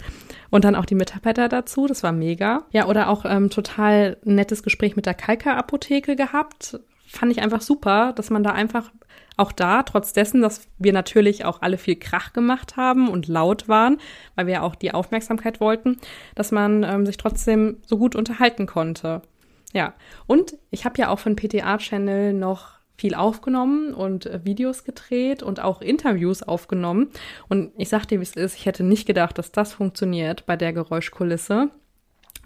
Und 0.49 0.63
dann 0.63 0.75
auch 0.75 0.85
die 0.85 0.95
Mitarbeiter 0.95 1.47
dazu, 1.47 1.85
das 1.85 2.01
war 2.01 2.11
mega. 2.11 2.63
Ja, 2.71 2.87
oder 2.87 3.09
auch 3.09 3.25
ähm, 3.25 3.49
total 3.49 4.17
nettes 4.23 4.63
Gespräch 4.63 4.95
mit 4.95 5.05
der 5.05 5.13
Kalka-Apotheke 5.13 6.15
gehabt. 6.15 6.79
Fand 7.09 7.31
ich 7.31 7.41
einfach 7.41 7.61
super, 7.61 8.13
dass 8.13 8.29
man 8.29 8.43
da 8.43 8.51
einfach 8.51 8.91
auch 9.35 9.51
da, 9.51 9.83
trotz 9.83 10.13
dessen, 10.13 10.41
dass 10.41 10.67
wir 10.77 10.93
natürlich 10.93 11.45
auch 11.45 11.61
alle 11.61 11.77
viel 11.77 11.95
Krach 11.95 12.33
gemacht 12.33 12.75
haben 12.77 13.09
und 13.09 13.27
laut 13.27 13.67
waren, 13.67 13.97
weil 14.35 14.47
wir 14.47 14.63
auch 14.63 14.75
die 14.75 14.93
Aufmerksamkeit 14.93 15.61
wollten, 15.61 15.97
dass 16.35 16.51
man 16.51 16.83
ähm, 16.83 17.05
sich 17.05 17.17
trotzdem 17.17 17.77
so 17.85 17.97
gut 17.97 18.15
unterhalten 18.15 18.67
konnte. 18.67 19.21
Ja, 19.73 19.93
und 20.27 20.57
ich 20.71 20.85
habe 20.85 20.97
ja 20.97 21.09
auch 21.09 21.19
von 21.19 21.35
PTA-Channel 21.35 22.33
noch 22.33 22.79
viel 22.97 23.15
aufgenommen 23.15 23.93
und 23.93 24.25
äh, 24.25 24.41
Videos 24.43 24.83
gedreht 24.83 25.41
und 25.41 25.61
auch 25.61 25.81
Interviews 25.81 26.43
aufgenommen. 26.43 27.09
Und 27.47 27.71
ich 27.77 27.87
sag 27.87 28.05
dir, 28.07 28.19
wie 28.19 28.23
es 28.23 28.35
ist, 28.35 28.55
ich 28.55 28.65
hätte 28.65 28.83
nicht 28.83 29.05
gedacht, 29.05 29.37
dass 29.37 29.53
das 29.53 29.73
funktioniert 29.73 30.45
bei 30.45 30.57
der 30.57 30.73
Geräuschkulisse. 30.73 31.69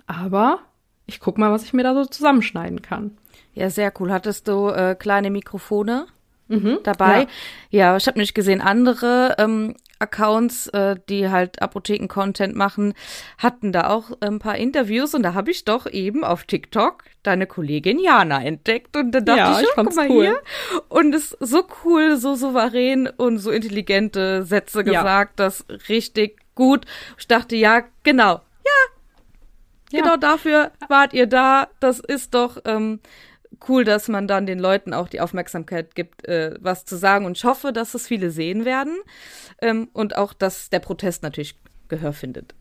Aber 0.06 0.60
ich 1.08 1.20
guck 1.20 1.40
mal, 1.40 1.52
was 1.52 1.64
ich 1.64 1.74
mir 1.74 1.84
da 1.84 1.96
so 1.96 2.06
zusammenschneiden 2.06 2.84
kann. 2.84 3.18
Ja, 3.54 3.70
sehr 3.70 3.94
cool. 4.00 4.12
Hattest 4.12 4.48
du 4.48 4.70
äh, 4.70 4.96
kleine 4.96 5.30
Mikrofone? 5.30 6.08
mhm, 6.48 6.80
dabei. 6.84 7.28
Ja, 7.70 7.92
ja 7.92 7.98
ich 7.98 8.08
habe 8.08 8.20
nicht 8.20 8.34
gesehen, 8.34 8.62
andere 8.62 9.36
ähm, 9.38 9.76
Accounts, 10.00 10.68
äh, 10.70 10.96
die 11.10 11.30
halt 11.30 11.62
Apotheken-Content 11.62 12.56
machen, 12.56 12.94
hatten 13.38 13.72
da 13.72 13.90
auch 13.90 14.12
ein 14.20 14.40
paar 14.40 14.58
Interviews 14.58 15.14
und 15.14 15.24
da 15.24 15.34
habe 15.34 15.52
ich 15.52 15.66
doch 15.66 15.86
eben 15.88 16.24
auf 16.24 16.44
TikTok 16.44 17.04
deine 17.24 17.48
Kollegin 17.48 18.00
Jana 18.00 18.44
entdeckt 18.44 18.98
und 18.98 19.12
dann 19.12 19.26
dachte 19.26 19.40
ja, 19.40 19.62
ich, 19.62 19.68
oh, 19.78 19.84
guck 19.84 19.96
mal 19.96 20.10
cool. 20.10 20.24
hier. 20.26 20.42
Und 20.90 21.16
es 21.16 21.32
ist 21.32 21.50
so 21.50 21.64
cool, 21.86 22.18
so 22.18 22.36
souverän 22.36 23.08
und 23.08 23.38
so 23.38 23.52
intelligente 23.52 24.44
Sätze 24.44 24.84
gesagt, 24.84 25.40
ja. 25.40 25.46
das 25.46 25.66
richtig 25.88 26.40
gut. 26.54 26.86
Ich 27.18 27.28
dachte, 27.28 27.56
ja, 27.56 27.84
genau, 28.04 28.42
ja, 29.92 30.02
genau 30.02 30.18
dafür 30.18 30.72
wart 30.90 31.14
ihr 31.14 31.28
da. 31.28 31.70
Das 31.80 32.00
ist 32.00 32.34
doch 32.34 32.58
ähm, 32.66 33.00
cool, 33.68 33.84
dass 33.84 34.08
man 34.08 34.28
dann 34.28 34.46
den 34.46 34.60
Leuten 34.60 34.94
auch 34.94 35.08
die 35.08 35.22
Aufmerksamkeit 35.22 35.96
gibt, 35.96 36.28
äh, 36.28 36.56
was 36.60 36.86
zu 36.86 36.96
sagen. 36.96 37.26
Und 37.26 37.38
ich 37.38 37.44
hoffe, 37.44 37.74
dass 37.74 37.94
es 37.94 38.08
viele 38.08 38.32
sehen 38.32 38.66
werden 38.66 38.98
ähm, 39.62 39.90
und 39.94 40.18
auch, 40.18 40.34
dass 40.34 40.70
der 40.70 40.80
Protest 40.80 41.24
natürlich 41.24 41.56
Gehör 41.90 42.14
findet. 42.14 42.56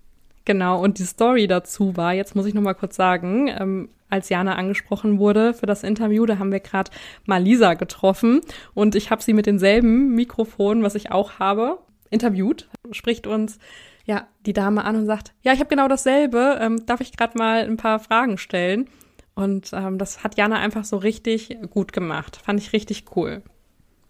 Genau, 0.45 0.83
und 0.83 0.99
die 0.99 1.05
Story 1.05 1.47
dazu 1.47 1.97
war, 1.97 2.13
jetzt 2.13 2.35
muss 2.35 2.47
ich 2.47 2.55
noch 2.55 2.63
mal 2.63 2.75
kurz 2.75 2.97
sagen, 2.97 3.49
ähm, 3.49 3.89
als 4.11 4.29
Jana 4.29 4.57
angesprochen 4.57 5.19
wurde 5.19 5.55
für 5.55 5.67
das 5.67 5.85
Interview, 5.85 6.27
da 6.27 6.39
haben 6.39 6.53
wir 6.53 6.61
gerade 6.61 6.91
mal 7.25 7.43
Lisa 7.43 7.75
getroffen 7.75 8.41
und 8.75 8.95
ich 8.95 9.11
habe 9.11 9.23
sie 9.23 9.33
mit 9.33 9.47
demselben 9.47 10.15
Mikrofon, 10.15 10.83
was 10.83 10.97
ich 10.97 11.11
auch 11.11 11.39
habe, 11.39 11.79
interviewt. 12.11 12.69
Spricht 12.91 13.27
uns 13.27 13.59
ja 14.05 14.27
die 14.45 14.53
Dame 14.53 14.85
an 14.85 14.97
und 14.97 15.07
sagt, 15.07 15.33
ja, 15.43 15.53
ich 15.53 15.61
habe 15.61 15.71
genau 15.71 15.89
dasselbe. 15.89 16.59
Ähm, 16.61 16.85
darf 16.85 17.01
ich 17.01 17.17
gerade 17.17 17.39
mal 17.39 17.63
ein 17.63 17.77
paar 17.77 18.01
Fragen 18.01 18.37
stellen? 18.37 18.89
Und 19.35 19.71
ähm, 19.73 19.99
das 19.99 20.23
hat 20.25 20.37
Jana 20.37 20.57
einfach 20.57 20.85
so 20.85 20.97
richtig 20.97 21.57
gut 21.71 21.93
gemacht. 21.93 22.39
Fand 22.45 22.61
ich 22.61 22.73
richtig 22.73 23.05
cool. 23.17 23.43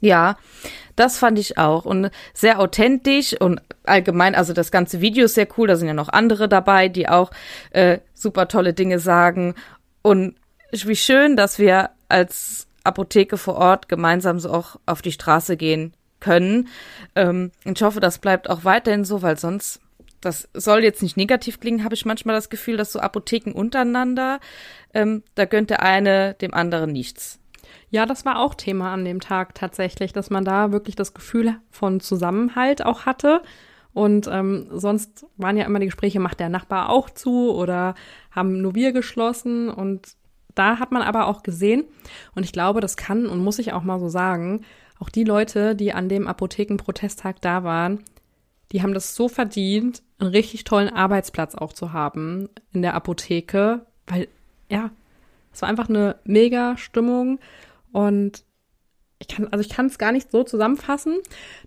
Ja, 0.00 0.36
das 0.96 1.16
fand 1.16 1.38
ich 1.38 1.58
auch. 1.58 1.84
Und 1.84 2.10
sehr 2.34 2.58
authentisch 2.58 3.40
und 3.40 3.60
allgemein, 3.84 4.34
also 4.34 4.52
das 4.52 4.72
ganze 4.72 5.00
Video 5.00 5.26
ist 5.26 5.34
sehr 5.34 5.46
cool. 5.56 5.68
Da 5.68 5.76
sind 5.76 5.86
ja 5.86 5.94
noch 5.94 6.08
andere 6.08 6.48
dabei, 6.48 6.88
die 6.88 7.08
auch 7.08 7.30
äh, 7.70 7.98
super 8.12 8.48
tolle 8.48 8.74
Dinge 8.74 8.98
sagen. 8.98 9.54
Und 10.02 10.34
wie 10.72 10.96
schön, 10.96 11.36
dass 11.36 11.60
wir 11.60 11.90
als 12.08 12.66
Apotheke 12.82 13.36
vor 13.38 13.54
Ort 13.54 13.88
gemeinsam 13.88 14.40
so 14.40 14.50
auch 14.50 14.76
auf 14.86 15.02
die 15.02 15.12
Straße 15.12 15.56
gehen 15.56 15.94
können. 16.18 16.68
Ähm, 17.14 17.52
ich 17.64 17.80
hoffe, 17.82 18.00
das 18.00 18.18
bleibt 18.18 18.50
auch 18.50 18.64
weiterhin 18.64 19.04
so, 19.04 19.22
weil 19.22 19.38
sonst 19.38 19.81
das 20.22 20.48
soll 20.54 20.82
jetzt 20.82 21.02
nicht 21.02 21.16
negativ 21.16 21.60
klingen, 21.60 21.84
habe 21.84 21.94
ich 21.94 22.06
manchmal 22.06 22.34
das 22.34 22.48
Gefühl, 22.48 22.76
dass 22.76 22.92
so 22.92 23.00
Apotheken 23.00 23.52
untereinander, 23.52 24.40
ähm, 24.94 25.22
da 25.34 25.44
gönnt 25.44 25.70
der 25.70 25.82
eine 25.82 26.34
dem 26.34 26.54
anderen 26.54 26.92
nichts. 26.92 27.38
Ja, 27.90 28.06
das 28.06 28.24
war 28.24 28.38
auch 28.38 28.54
Thema 28.54 28.92
an 28.92 29.04
dem 29.04 29.20
Tag 29.20 29.54
tatsächlich, 29.54 30.12
dass 30.12 30.30
man 30.30 30.44
da 30.44 30.72
wirklich 30.72 30.96
das 30.96 31.12
Gefühl 31.12 31.56
von 31.70 32.00
Zusammenhalt 32.00 32.84
auch 32.84 33.04
hatte. 33.04 33.42
Und 33.92 34.26
ähm, 34.32 34.68
sonst 34.70 35.26
waren 35.36 35.58
ja 35.58 35.66
immer 35.66 35.78
die 35.78 35.86
Gespräche, 35.86 36.18
macht 36.18 36.40
der 36.40 36.48
Nachbar 36.48 36.88
auch 36.88 37.10
zu 37.10 37.52
oder 37.52 37.94
haben 38.30 38.62
nur 38.62 38.74
wir 38.74 38.92
geschlossen. 38.92 39.68
Und 39.68 40.16
da 40.54 40.78
hat 40.78 40.92
man 40.92 41.02
aber 41.02 41.26
auch 41.26 41.42
gesehen, 41.42 41.84
und 42.34 42.44
ich 42.44 42.52
glaube, 42.52 42.80
das 42.80 42.96
kann 42.96 43.26
und 43.26 43.44
muss 43.44 43.58
ich 43.58 43.72
auch 43.72 43.82
mal 43.82 44.00
so 44.00 44.08
sagen, 44.08 44.64
auch 44.98 45.10
die 45.10 45.24
Leute, 45.24 45.74
die 45.74 45.92
an 45.92 46.08
dem 46.08 46.28
Apothekenprotesttag 46.28 47.40
da 47.40 47.64
waren, 47.64 48.02
die 48.72 48.82
haben 48.82 48.94
das 48.94 49.14
so 49.14 49.28
verdient, 49.28 50.02
einen 50.22 50.34
richtig 50.34 50.64
tollen 50.64 50.88
Arbeitsplatz 50.88 51.54
auch 51.54 51.72
zu 51.72 51.92
haben 51.92 52.48
in 52.72 52.82
der 52.82 52.94
Apotheke, 52.94 53.86
weil 54.06 54.28
ja, 54.68 54.90
es 55.52 55.62
war 55.62 55.68
einfach 55.68 55.88
eine 55.88 56.16
mega 56.24 56.76
Stimmung 56.76 57.38
und 57.92 58.44
ich 59.18 59.28
kann, 59.28 59.48
also 59.48 59.60
ich 59.60 59.68
kann 59.68 59.86
es 59.86 59.98
gar 59.98 60.10
nicht 60.10 60.32
so 60.32 60.42
zusammenfassen, 60.42 61.18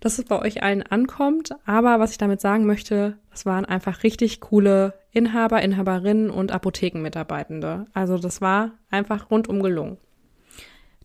dass 0.01 0.19
es 0.19 0.25
bei 0.25 0.39
euch 0.39 0.61
allen 0.61 0.83
ankommt, 0.83 1.55
aber 1.65 1.99
was 1.99 2.11
ich 2.11 2.17
damit 2.17 2.41
sagen 2.41 2.65
möchte, 2.65 3.17
es 3.33 3.45
waren 3.45 3.63
einfach 3.65 4.03
richtig 4.03 4.41
coole 4.41 4.93
Inhaber, 5.11 5.61
Inhaberinnen 5.61 6.29
und 6.29 6.51
Apothekenmitarbeitende. 6.51 7.85
Also 7.93 8.17
das 8.17 8.41
war 8.41 8.71
einfach 8.89 9.31
rundum 9.31 9.63
gelungen. 9.63 9.97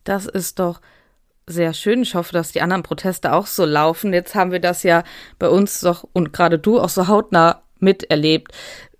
Das 0.03 0.25
ist 0.25 0.59
doch 0.59 0.81
sehr 1.47 1.73
schön. 1.73 2.01
Ich 2.03 2.15
hoffe, 2.15 2.33
dass 2.33 2.51
die 2.51 2.61
anderen 2.61 2.83
Proteste 2.83 3.33
auch 3.33 3.47
so 3.47 3.65
laufen. 3.65 4.13
Jetzt 4.13 4.35
haben 4.35 4.51
wir 4.51 4.59
das 4.59 4.83
ja 4.83 5.03
bei 5.39 5.49
uns 5.49 5.81
doch 5.81 6.07
und 6.13 6.33
gerade 6.33 6.59
du 6.59 6.79
auch 6.79 6.89
so 6.89 7.07
hautnah 7.07 7.61
miterlebt, 7.79 8.53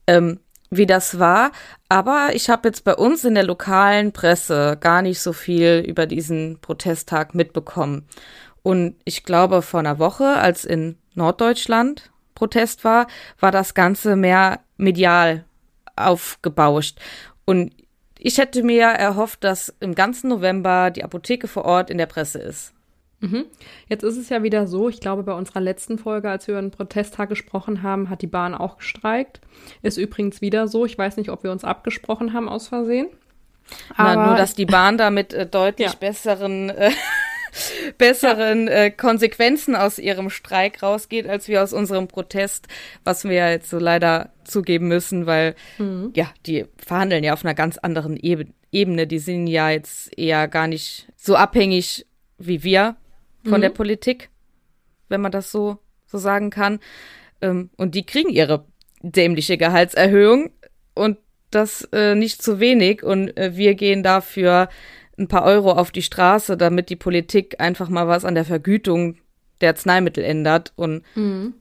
ähm, 0.07 0.39
wie 0.69 0.86
das 0.86 1.19
war. 1.19 1.51
Aber 1.89 2.29
ich 2.33 2.50
habe 2.50 2.67
jetzt 2.67 2.83
bei 2.83 2.95
uns 2.95 3.24
in 3.25 3.36
der 3.36 3.43
lokalen 3.43 4.12
Presse 4.12 4.77
gar 4.79 5.01
nicht 5.01 5.19
so 5.19 5.33
viel 5.33 5.83
über 5.86 6.05
diesen 6.05 6.60
Protesttag 6.62 7.36
mitbekommen. 7.36 8.07
Und 8.63 8.95
ich 9.05 9.24
glaube, 9.24 9.62
vor 9.62 9.79
einer 9.79 10.00
Woche, 10.00 10.25
als 10.25 10.65
in 10.65 10.98
Norddeutschland 11.13 12.12
Protest 12.36 12.83
war, 12.83 13.07
war 13.39 13.51
das 13.51 13.74
Ganze 13.74 14.15
mehr 14.15 14.60
medial 14.77 15.45
aufgebauscht. 15.95 17.00
Und 17.45 17.74
ich 18.23 18.37
hätte 18.37 18.61
mir 18.61 18.83
erhofft, 18.83 19.43
dass 19.43 19.73
im 19.79 19.95
ganzen 19.95 20.29
November 20.29 20.91
die 20.91 21.03
Apotheke 21.03 21.47
vor 21.47 21.65
Ort 21.65 21.89
in 21.89 21.97
der 21.97 22.05
Presse 22.05 22.37
ist. 22.37 22.71
Mhm. 23.19 23.45
Jetzt 23.87 24.03
ist 24.03 24.17
es 24.17 24.29
ja 24.29 24.43
wieder 24.43 24.67
so, 24.67 24.89
ich 24.89 24.99
glaube, 24.99 25.23
bei 25.23 25.33
unserer 25.33 25.59
letzten 25.59 25.97
Folge, 25.97 26.29
als 26.29 26.47
wir 26.47 26.53
über 26.53 26.61
den 26.61 26.71
Protesttag 26.71 27.29
gesprochen 27.29 27.81
haben, 27.81 28.11
hat 28.11 28.21
die 28.21 28.27
Bahn 28.27 28.53
auch 28.53 28.77
gestreikt. 28.77 29.41
Ist 29.81 29.97
übrigens 29.97 30.39
wieder 30.39 30.67
so. 30.67 30.85
Ich 30.85 30.97
weiß 30.97 31.17
nicht, 31.17 31.31
ob 31.31 31.43
wir 31.43 31.51
uns 31.51 31.63
abgesprochen 31.63 32.33
haben 32.33 32.47
aus 32.47 32.67
Versehen. 32.67 33.07
Aber 33.95 34.15
Na, 34.15 34.25
nur, 34.27 34.35
dass 34.35 34.53
die 34.53 34.65
Bahn 34.65 34.97
da 34.99 35.09
mit 35.09 35.33
äh, 35.33 35.47
deutlich 35.47 35.87
ja. 35.87 35.95
besseren 35.99 36.69
äh, 36.69 36.91
besseren 37.97 38.67
äh, 38.67 38.91
Konsequenzen 38.91 39.75
aus 39.75 40.00
ihrem 40.00 40.29
Streik 40.29 40.83
rausgeht, 40.83 41.27
als 41.27 41.47
wir 41.47 41.63
aus 41.63 41.73
unserem 41.73 42.07
Protest, 42.07 42.67
was 43.03 43.23
wir 43.23 43.33
ja 43.33 43.50
jetzt 43.50 43.69
so 43.69 43.79
leider 43.79 44.31
zugeben 44.43 44.88
müssen, 44.88 45.25
weil 45.25 45.55
mhm. 45.77 46.11
ja, 46.15 46.31
die 46.45 46.65
verhandeln 46.77 47.23
ja 47.23 47.33
auf 47.33 47.45
einer 47.45 47.53
ganz 47.53 47.77
anderen 47.77 48.17
Ebene. 48.17 49.07
Die 49.07 49.19
sind 49.19 49.47
ja 49.47 49.69
jetzt 49.69 50.17
eher 50.17 50.47
gar 50.47 50.67
nicht 50.67 51.07
so 51.15 51.35
abhängig 51.35 52.05
wie 52.38 52.63
wir 52.63 52.95
von 53.43 53.57
mhm. 53.57 53.61
der 53.61 53.69
Politik, 53.69 54.29
wenn 55.09 55.21
man 55.21 55.31
das 55.31 55.51
so, 55.51 55.79
so 56.05 56.17
sagen 56.17 56.50
kann. 56.50 56.79
Ähm, 57.41 57.69
und 57.77 57.95
die 57.95 58.05
kriegen 58.05 58.29
ihre 58.29 58.65
dämliche 59.01 59.57
Gehaltserhöhung 59.57 60.51
und 60.93 61.17
das 61.50 61.88
äh, 61.91 62.15
nicht 62.15 62.41
zu 62.41 62.59
wenig. 62.59 63.03
Und 63.03 63.35
äh, 63.38 63.55
wir 63.55 63.75
gehen 63.75 64.03
dafür 64.03 64.69
ein 65.17 65.27
paar 65.27 65.43
Euro 65.43 65.71
auf 65.71 65.91
die 65.91 66.01
Straße, 66.01 66.57
damit 66.57 66.89
die 66.89 66.95
Politik 66.95 67.59
einfach 67.59 67.89
mal 67.89 68.07
was 68.07 68.25
an 68.25 68.35
der 68.35 68.45
Vergütung 68.45 69.17
der 69.61 69.69
Arzneimittel 69.69 70.23
ändert. 70.23 70.73
Und 70.75 71.03
mhm. 71.15 71.53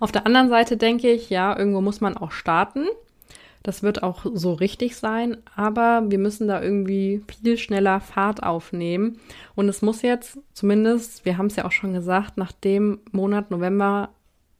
Auf 0.00 0.12
der 0.12 0.26
anderen 0.26 0.48
Seite 0.48 0.76
denke 0.76 1.10
ich, 1.10 1.30
ja, 1.30 1.56
irgendwo 1.56 1.80
muss 1.80 2.00
man 2.00 2.16
auch 2.16 2.32
starten. 2.32 2.86
Das 3.62 3.84
wird 3.84 4.02
auch 4.02 4.26
so 4.34 4.54
richtig 4.54 4.96
sein, 4.96 5.36
aber 5.54 6.02
wir 6.08 6.18
müssen 6.18 6.48
da 6.48 6.60
irgendwie 6.60 7.22
viel 7.40 7.56
schneller 7.56 8.00
Fahrt 8.00 8.42
aufnehmen. 8.42 9.20
Und 9.54 9.68
es 9.68 9.82
muss 9.82 10.02
jetzt 10.02 10.38
zumindest, 10.52 11.24
wir 11.24 11.38
haben 11.38 11.46
es 11.46 11.54
ja 11.54 11.64
auch 11.64 11.70
schon 11.70 11.92
gesagt, 11.92 12.36
nach 12.36 12.50
dem 12.50 12.98
Monat 13.12 13.52
November 13.52 14.10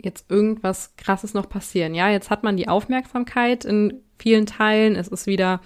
jetzt 0.04 0.30
irgendwas 0.30 0.94
Krasses 0.97 1.35
noch 1.35 1.49
passieren. 1.49 1.94
Ja, 1.94 2.11
jetzt 2.11 2.30
hat 2.30 2.42
man 2.42 2.56
die 2.56 2.68
Aufmerksamkeit 2.68 3.64
in 3.64 4.02
vielen 4.18 4.47
Teilen. 4.47 4.94
Es 4.94 5.09
ist 5.09 5.26
wieder, 5.26 5.61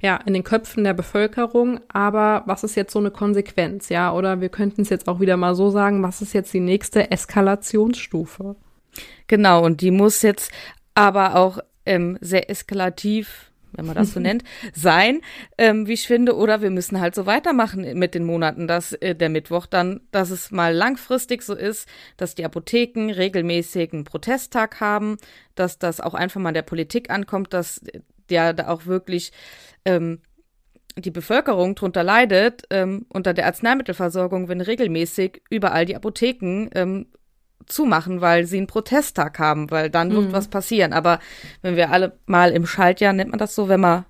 ja, 0.00 0.16
in 0.24 0.34
den 0.34 0.44
Köpfen 0.44 0.84
der 0.84 0.94
Bevölkerung. 0.94 1.80
Aber 1.88 2.44
was 2.46 2.64
ist 2.64 2.76
jetzt 2.76 2.92
so 2.92 2.98
eine 2.98 3.10
Konsequenz? 3.10 3.88
Ja, 3.88 4.12
oder 4.12 4.40
wir 4.40 4.48
könnten 4.48 4.82
es 4.82 4.90
jetzt 4.90 5.08
auch 5.08 5.20
wieder 5.20 5.36
mal 5.36 5.54
so 5.54 5.70
sagen, 5.70 6.02
was 6.02 6.22
ist 6.22 6.32
jetzt 6.32 6.54
die 6.54 6.60
nächste 6.60 7.10
Eskalationsstufe? 7.10 8.56
Genau, 9.26 9.64
und 9.64 9.80
die 9.80 9.90
muss 9.90 10.22
jetzt 10.22 10.52
aber 10.94 11.34
auch 11.36 11.58
ähm, 11.84 12.16
sehr 12.20 12.48
eskalativ 12.48 13.50
wenn 13.76 13.86
man 13.86 13.94
das 13.94 14.12
so 14.12 14.20
nennt, 14.20 14.42
sein, 14.74 15.20
ähm, 15.58 15.86
wie 15.86 15.94
ich 15.94 16.06
finde. 16.06 16.36
Oder 16.36 16.62
wir 16.62 16.70
müssen 16.70 17.00
halt 17.00 17.14
so 17.14 17.26
weitermachen 17.26 17.98
mit 17.98 18.14
den 18.14 18.24
Monaten, 18.24 18.66
dass 18.66 18.92
äh, 18.94 19.14
der 19.14 19.28
Mittwoch 19.28 19.66
dann, 19.66 20.00
dass 20.10 20.30
es 20.30 20.50
mal 20.50 20.74
langfristig 20.74 21.42
so 21.42 21.54
ist, 21.54 21.88
dass 22.16 22.34
die 22.34 22.44
Apotheken 22.44 23.12
regelmäßig 23.12 23.92
einen 23.92 24.04
Protesttag 24.04 24.80
haben, 24.80 25.16
dass 25.54 25.78
das 25.78 26.00
auch 26.00 26.14
einfach 26.14 26.40
mal 26.40 26.52
der 26.52 26.62
Politik 26.62 27.10
ankommt, 27.10 27.52
dass 27.52 27.80
der 28.28 28.52
da 28.52 28.68
auch 28.68 28.86
wirklich 28.86 29.32
ähm, 29.84 30.20
die 30.98 31.10
Bevölkerung 31.10 31.74
drunter 31.74 32.02
leidet, 32.02 32.62
ähm, 32.70 33.06
unter 33.10 33.34
der 33.34 33.46
Arzneimittelversorgung, 33.46 34.48
wenn 34.48 34.60
regelmäßig 34.60 35.42
überall 35.50 35.84
die 35.84 35.94
Apotheken 35.94 36.68
ähm, 36.74 37.06
zumachen, 37.66 38.20
weil 38.20 38.46
sie 38.46 38.58
einen 38.58 38.66
Protesttag 38.66 39.38
haben, 39.38 39.70
weil 39.70 39.90
dann 39.90 40.12
wird 40.12 40.28
mhm. 40.28 40.32
was 40.32 40.48
passieren. 40.48 40.92
Aber 40.92 41.18
wenn 41.62 41.76
wir 41.76 41.90
alle 41.90 42.16
mal 42.26 42.50
im 42.52 42.66
Schaltjahr, 42.66 43.12
nennt 43.12 43.30
man 43.30 43.38
das 43.38 43.54
so, 43.54 43.68
wenn 43.68 43.80
man 43.80 44.04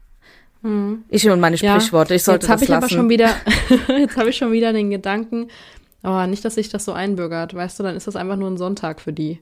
mhm. 0.63 1.05
ich 1.09 1.29
und 1.29 1.41
meine 1.41 1.57
Sprichworte, 1.57 2.15
ja, 2.15 2.17
ich 2.17 2.25
sollte 2.25 2.47
jetzt 2.47 2.53
das 2.53 2.63
ich 2.63 2.69
lassen. 2.69 2.85
Aber 2.85 2.89
schon 2.91 3.09
wieder, 3.09 3.31
jetzt 3.99 4.17
habe 4.17 4.31
ich 4.31 4.37
schon 4.37 4.53
wieder 4.53 4.73
den 4.73 4.91
Gedanken, 4.91 5.49
aber 6.03 6.23
oh, 6.23 6.27
nicht, 6.27 6.45
dass 6.45 6.55
sich 6.55 6.69
das 6.69 6.85
so 6.85 6.93
einbürgert, 6.93 7.55
weißt 7.55 7.79
du, 7.79 7.83
dann 7.83 7.97
ist 7.97 8.07
das 8.07 8.15
einfach 8.15 8.37
nur 8.37 8.49
ein 8.49 8.57
Sonntag 8.57 9.01
für 9.01 9.13
die, 9.13 9.41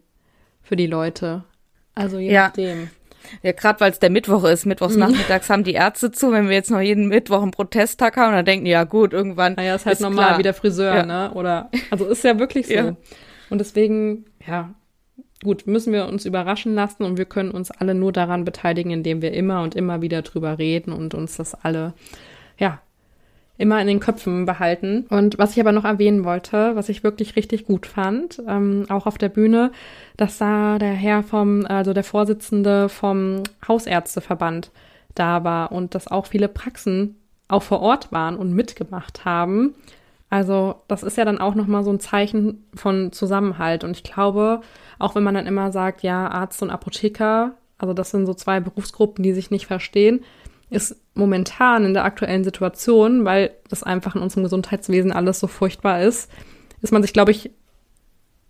für 0.63 0.77
die 0.77 0.87
Leute. 0.87 1.45
Also 1.95 2.19
je 2.19 2.33
ja. 2.33 2.47
nachdem. 2.47 2.89
Ja, 3.43 3.53
gerade 3.53 3.81
weil 3.81 3.91
es 3.91 3.99
der 3.99 4.11
Mittwoch 4.11 4.45
ist. 4.45 4.67
Mittwochs 4.67 4.95
mhm. 4.95 5.01
nachmittags 5.01 5.51
haben 5.51 5.65
die 5.65 5.73
Ärzte 5.73 6.13
zu. 6.13 6.33
Wenn 6.33 6.49
wir 6.49 6.55
jetzt 6.55 6.71
noch 6.71 6.81
jeden 6.81 7.09
Mittwoch 7.09 7.43
einen 7.43 7.51
Protesttag 7.51 8.17
haben, 8.17 8.33
dann 8.33 8.45
denken 8.45 8.65
die, 8.65 8.71
ja 8.71 8.85
gut, 8.85 9.13
irgendwann. 9.13 9.55
Naja, 9.55 9.75
ist 9.75 9.87
halt 9.87 9.95
ist 9.95 10.01
normal 10.01 10.27
klar. 10.27 10.39
wie 10.39 10.43
der 10.43 10.55
Friseur, 10.55 10.95
ja. 10.95 11.07
ne? 11.07 11.33
Oder, 11.35 11.71
also 11.91 12.07
ist 12.07 12.25
ja 12.25 12.39
wirklich 12.39 12.67
so. 12.67 12.75
Ja. 12.75 12.97
Und 13.51 13.59
deswegen, 13.59 14.25
ja, 14.47 14.75
gut, 15.43 15.67
müssen 15.67 15.93
wir 15.93 16.07
uns 16.07 16.25
überraschen 16.25 16.75
lassen 16.75 17.05
und 17.05 17.19
wir 17.19 17.27
können 17.27 17.51
uns 17.51 17.71
alle 17.71 17.95
nur 17.95 18.13
daran 18.13 18.45
beteiligen, 18.45 18.91
indem 18.91 19.23
wir 19.23 19.33
immer 19.33 19.63
und 19.63 19.75
immer 19.75 20.03
wieder 20.03 20.23
drüber 20.23 20.59
reden 20.59 20.93
und 20.93 21.15
uns 21.15 21.37
das 21.37 21.55
alle, 21.55 21.95
ja, 22.59 22.81
immer 23.57 23.81
in 23.81 23.87
den 23.87 24.01
Köpfen 24.01 24.47
behalten. 24.47 25.07
Und 25.11 25.39
was 25.39 25.53
ich 25.53 25.61
aber 25.61 25.73
noch 25.73 25.85
erwähnen 25.85 26.25
wollte, 26.25 26.75
was 26.75 26.89
ich 26.89 27.05
wirklich 27.05 27.37
richtig 27.37 27.67
gut 27.67 27.87
fand, 27.87 28.43
ähm, 28.49 28.87
auch 28.89 29.07
auf 29.07 29.19
der 29.19 29.29
Bühne, 29.29 29.71
dass 30.17 30.39
da 30.39 30.79
der 30.79 30.93
Herr 30.93 31.23
vom, 31.23 31.65
also 31.67 31.93
der 31.93 32.05
Vorsitzende 32.05 32.89
vom 32.89 33.43
Hausärzteverband 33.67 34.71
da 35.15 35.45
war 35.45 35.71
und 35.71 35.95
dass 35.95 36.09
auch 36.09 36.27
viele 36.27 36.49
Praxen 36.49 37.17
auch 37.47 37.63
vor 37.63 37.81
Ort 37.81 38.11
waren 38.11 38.37
und 38.37 38.53
mitgemacht 38.53 39.25
haben. 39.25 39.75
Also 40.35 40.83
das 40.89 41.05
ist 41.05 41.17
ja 41.17 41.25
dann 41.25 41.39
auch 41.39 41.55
nochmal 41.55 41.85
so 41.85 41.93
ein 41.93 42.01
Zeichen 42.01 42.67
von 42.75 43.13
Zusammenhalt. 43.13 43.85
Und 43.85 43.93
ich 43.93 44.03
glaube, 44.03 44.63
auch 44.99 45.15
wenn 45.15 45.23
man 45.23 45.37
dann 45.37 45.47
immer 45.47 45.71
sagt, 45.71 46.03
ja, 46.03 46.27
Arzt 46.27 46.61
und 46.61 46.71
Apotheker, 46.71 47.55
also 47.79 47.95
das 47.95 48.11
sind 48.11 48.27
so 48.27 48.35
zwei 48.35 48.59
Berufsgruppen, 48.59 49.23
die 49.23 49.33
sich 49.33 49.53
nicht 49.53 49.69
verstehen, 49.69 50.25
ist 50.71 50.97
momentan 51.15 51.85
in 51.85 51.95
der 51.95 52.03
aktuellen 52.03 52.43
Situation, 52.43 53.25
weil 53.25 53.53
das 53.69 53.85
einfach 53.85 54.17
in 54.17 54.23
unserem 54.23 54.43
Gesundheitswesen 54.43 55.13
alles 55.13 55.39
so 55.39 55.47
furchtbar 55.47 56.03
ist, 56.03 56.29
ist 56.83 56.93
man 56.93 57.03
sich, 57.03 57.13
glaube 57.13 57.31
ich, 57.31 57.53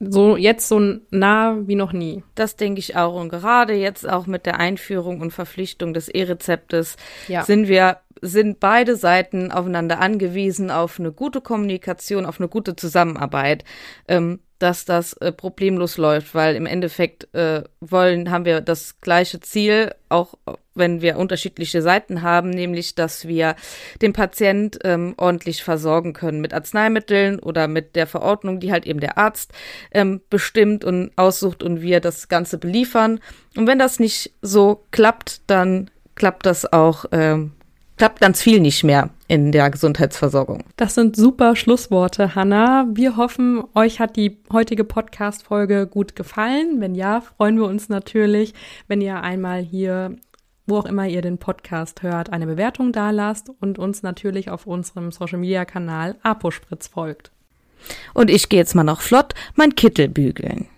so 0.01 0.39
jetzt 0.39 0.69
so 0.69 0.81
nah 1.11 1.59
wie 1.67 1.75
noch 1.75 1.93
nie. 1.93 2.25
Das 2.35 2.57
denke 2.57 2.79
ich 2.79 2.97
auch. 2.97 3.15
Und 3.21 3.29
gerade 3.29 3.75
jetzt 3.75 4.09
auch 4.09 4.27
mit 4.27 4.47
der 4.47 4.59
Einführung 4.59 5.21
und 5.21 5.33
Verpflichtung 5.33 5.93
des 5.93 6.09
E-Rezeptes 6.09 6.97
ja. 7.29 7.43
sind 7.43 7.69
wir 7.69 7.99
sind 8.25 8.61
beide 8.61 8.97
Seiten 8.97 9.53
aufeinander 9.53 10.01
angewiesen 10.01 10.71
auf 10.71 10.99
eine 10.99 11.13
gute 11.13 11.41
Kommunikation, 11.41 12.27
auf 12.27 12.41
eine 12.41 12.49
gute 12.49 12.75
Zusammenarbeit, 12.75 13.65
ähm, 14.09 14.41
dass 14.59 14.85
das 14.85 15.13
äh, 15.15 15.31
problemlos 15.31 15.99
läuft, 15.99 16.35
weil 16.35 16.57
im 16.57 16.65
Endeffekt 16.65 17.33
äh, 17.35 17.65
wollen, 17.81 18.31
haben 18.31 18.45
wir 18.45 18.61
das 18.61 19.01
gleiche 19.01 19.41
Ziel, 19.41 19.95
auch 20.09 20.35
wenn 20.75 21.03
wir 21.03 21.19
unterschiedliche 21.19 21.83
Seiten 21.83 22.23
haben, 22.23 22.51
nämlich, 22.51 22.95
dass 22.95 23.29
wir 23.29 23.57
den 24.01 24.13
Patient 24.13 24.79
ähm, 24.85 25.15
ordentlich 25.17 25.63
versorgen 25.63 26.13
können 26.15 26.41
mit 26.41 26.55
Arzneimitteln 26.55 27.39
oder 27.39 27.69
mit 27.69 27.95
der 27.95 28.07
Verordnung, 28.07 28.59
die 28.59 28.73
halt 28.73 28.87
eben 28.87 29.01
der 29.01 29.19
Arzt 29.19 29.53
ähm, 29.93 30.21
bestimmt 30.31 30.85
und 30.85 31.13
aussucht 31.17 31.63
und 31.63 31.81
wir 31.81 32.01
das 32.01 32.29
Ganze 32.29 32.59
beliefern. 32.59 33.21
Und 33.57 33.67
wenn 33.67 33.79
das 33.79 34.01
nicht 34.01 34.33
so 34.41 34.85
klappt, 34.91 35.43
dann 35.47 35.91
klappt 36.15 36.47
das 36.47 36.73
auch 36.73 37.05
ähm, 37.13 37.53
klappt 37.97 38.21
ganz 38.21 38.43
viel 38.43 38.61
nicht 38.61 38.85
mehr 38.85 39.11
in 39.29 39.53
der 39.53 39.71
Gesundheitsversorgung. 39.71 40.65
Das 40.77 40.95
sind 40.95 41.17
super 41.17 41.57
Schlussworte, 41.57 42.35
Hanna. 42.35 42.87
Wir 42.93 43.17
hoffen, 43.17 43.63
euch 43.75 44.01
hat 44.01 44.17
die 44.17 44.39
heutige 44.53 44.85
Podcast-Folge 44.85 45.87
gut 45.87 46.17
gefallen. 46.17 46.81
Wenn 46.81 46.95
ja, 46.95 47.21
freuen 47.21 47.57
wir 47.57 47.67
uns 47.67 47.89
natürlich, 47.89 48.55
wenn 48.89 49.01
ihr 49.01 49.23
einmal 49.23 49.61
hier, 49.63 50.17
wo 50.67 50.79
auch 50.79 50.87
immer 50.87 51.07
ihr 51.07 51.23
den 51.23 51.39
Podcast 51.39 52.03
hört, 52.03 52.33
eine 52.33 52.47
Bewertung 52.47 52.93
dalasst 52.93 53.51
und 53.61 53.79
uns 53.79 54.03
natürlich 54.03 54.51
auf 54.51 54.67
unserem 54.67 55.13
Social-Media-Kanal 55.13 56.17
Apospritz 56.23 56.89
folgt. 56.89 57.31
Und 58.15 58.31
ich 58.31 58.49
gehe 58.49 58.61
jetzt 58.61 58.75
mal 58.75 58.85
noch 58.85 59.03
flott 59.03 59.35
mein 59.55 59.75
Kittel 59.75 60.09
bügeln. 60.09 60.69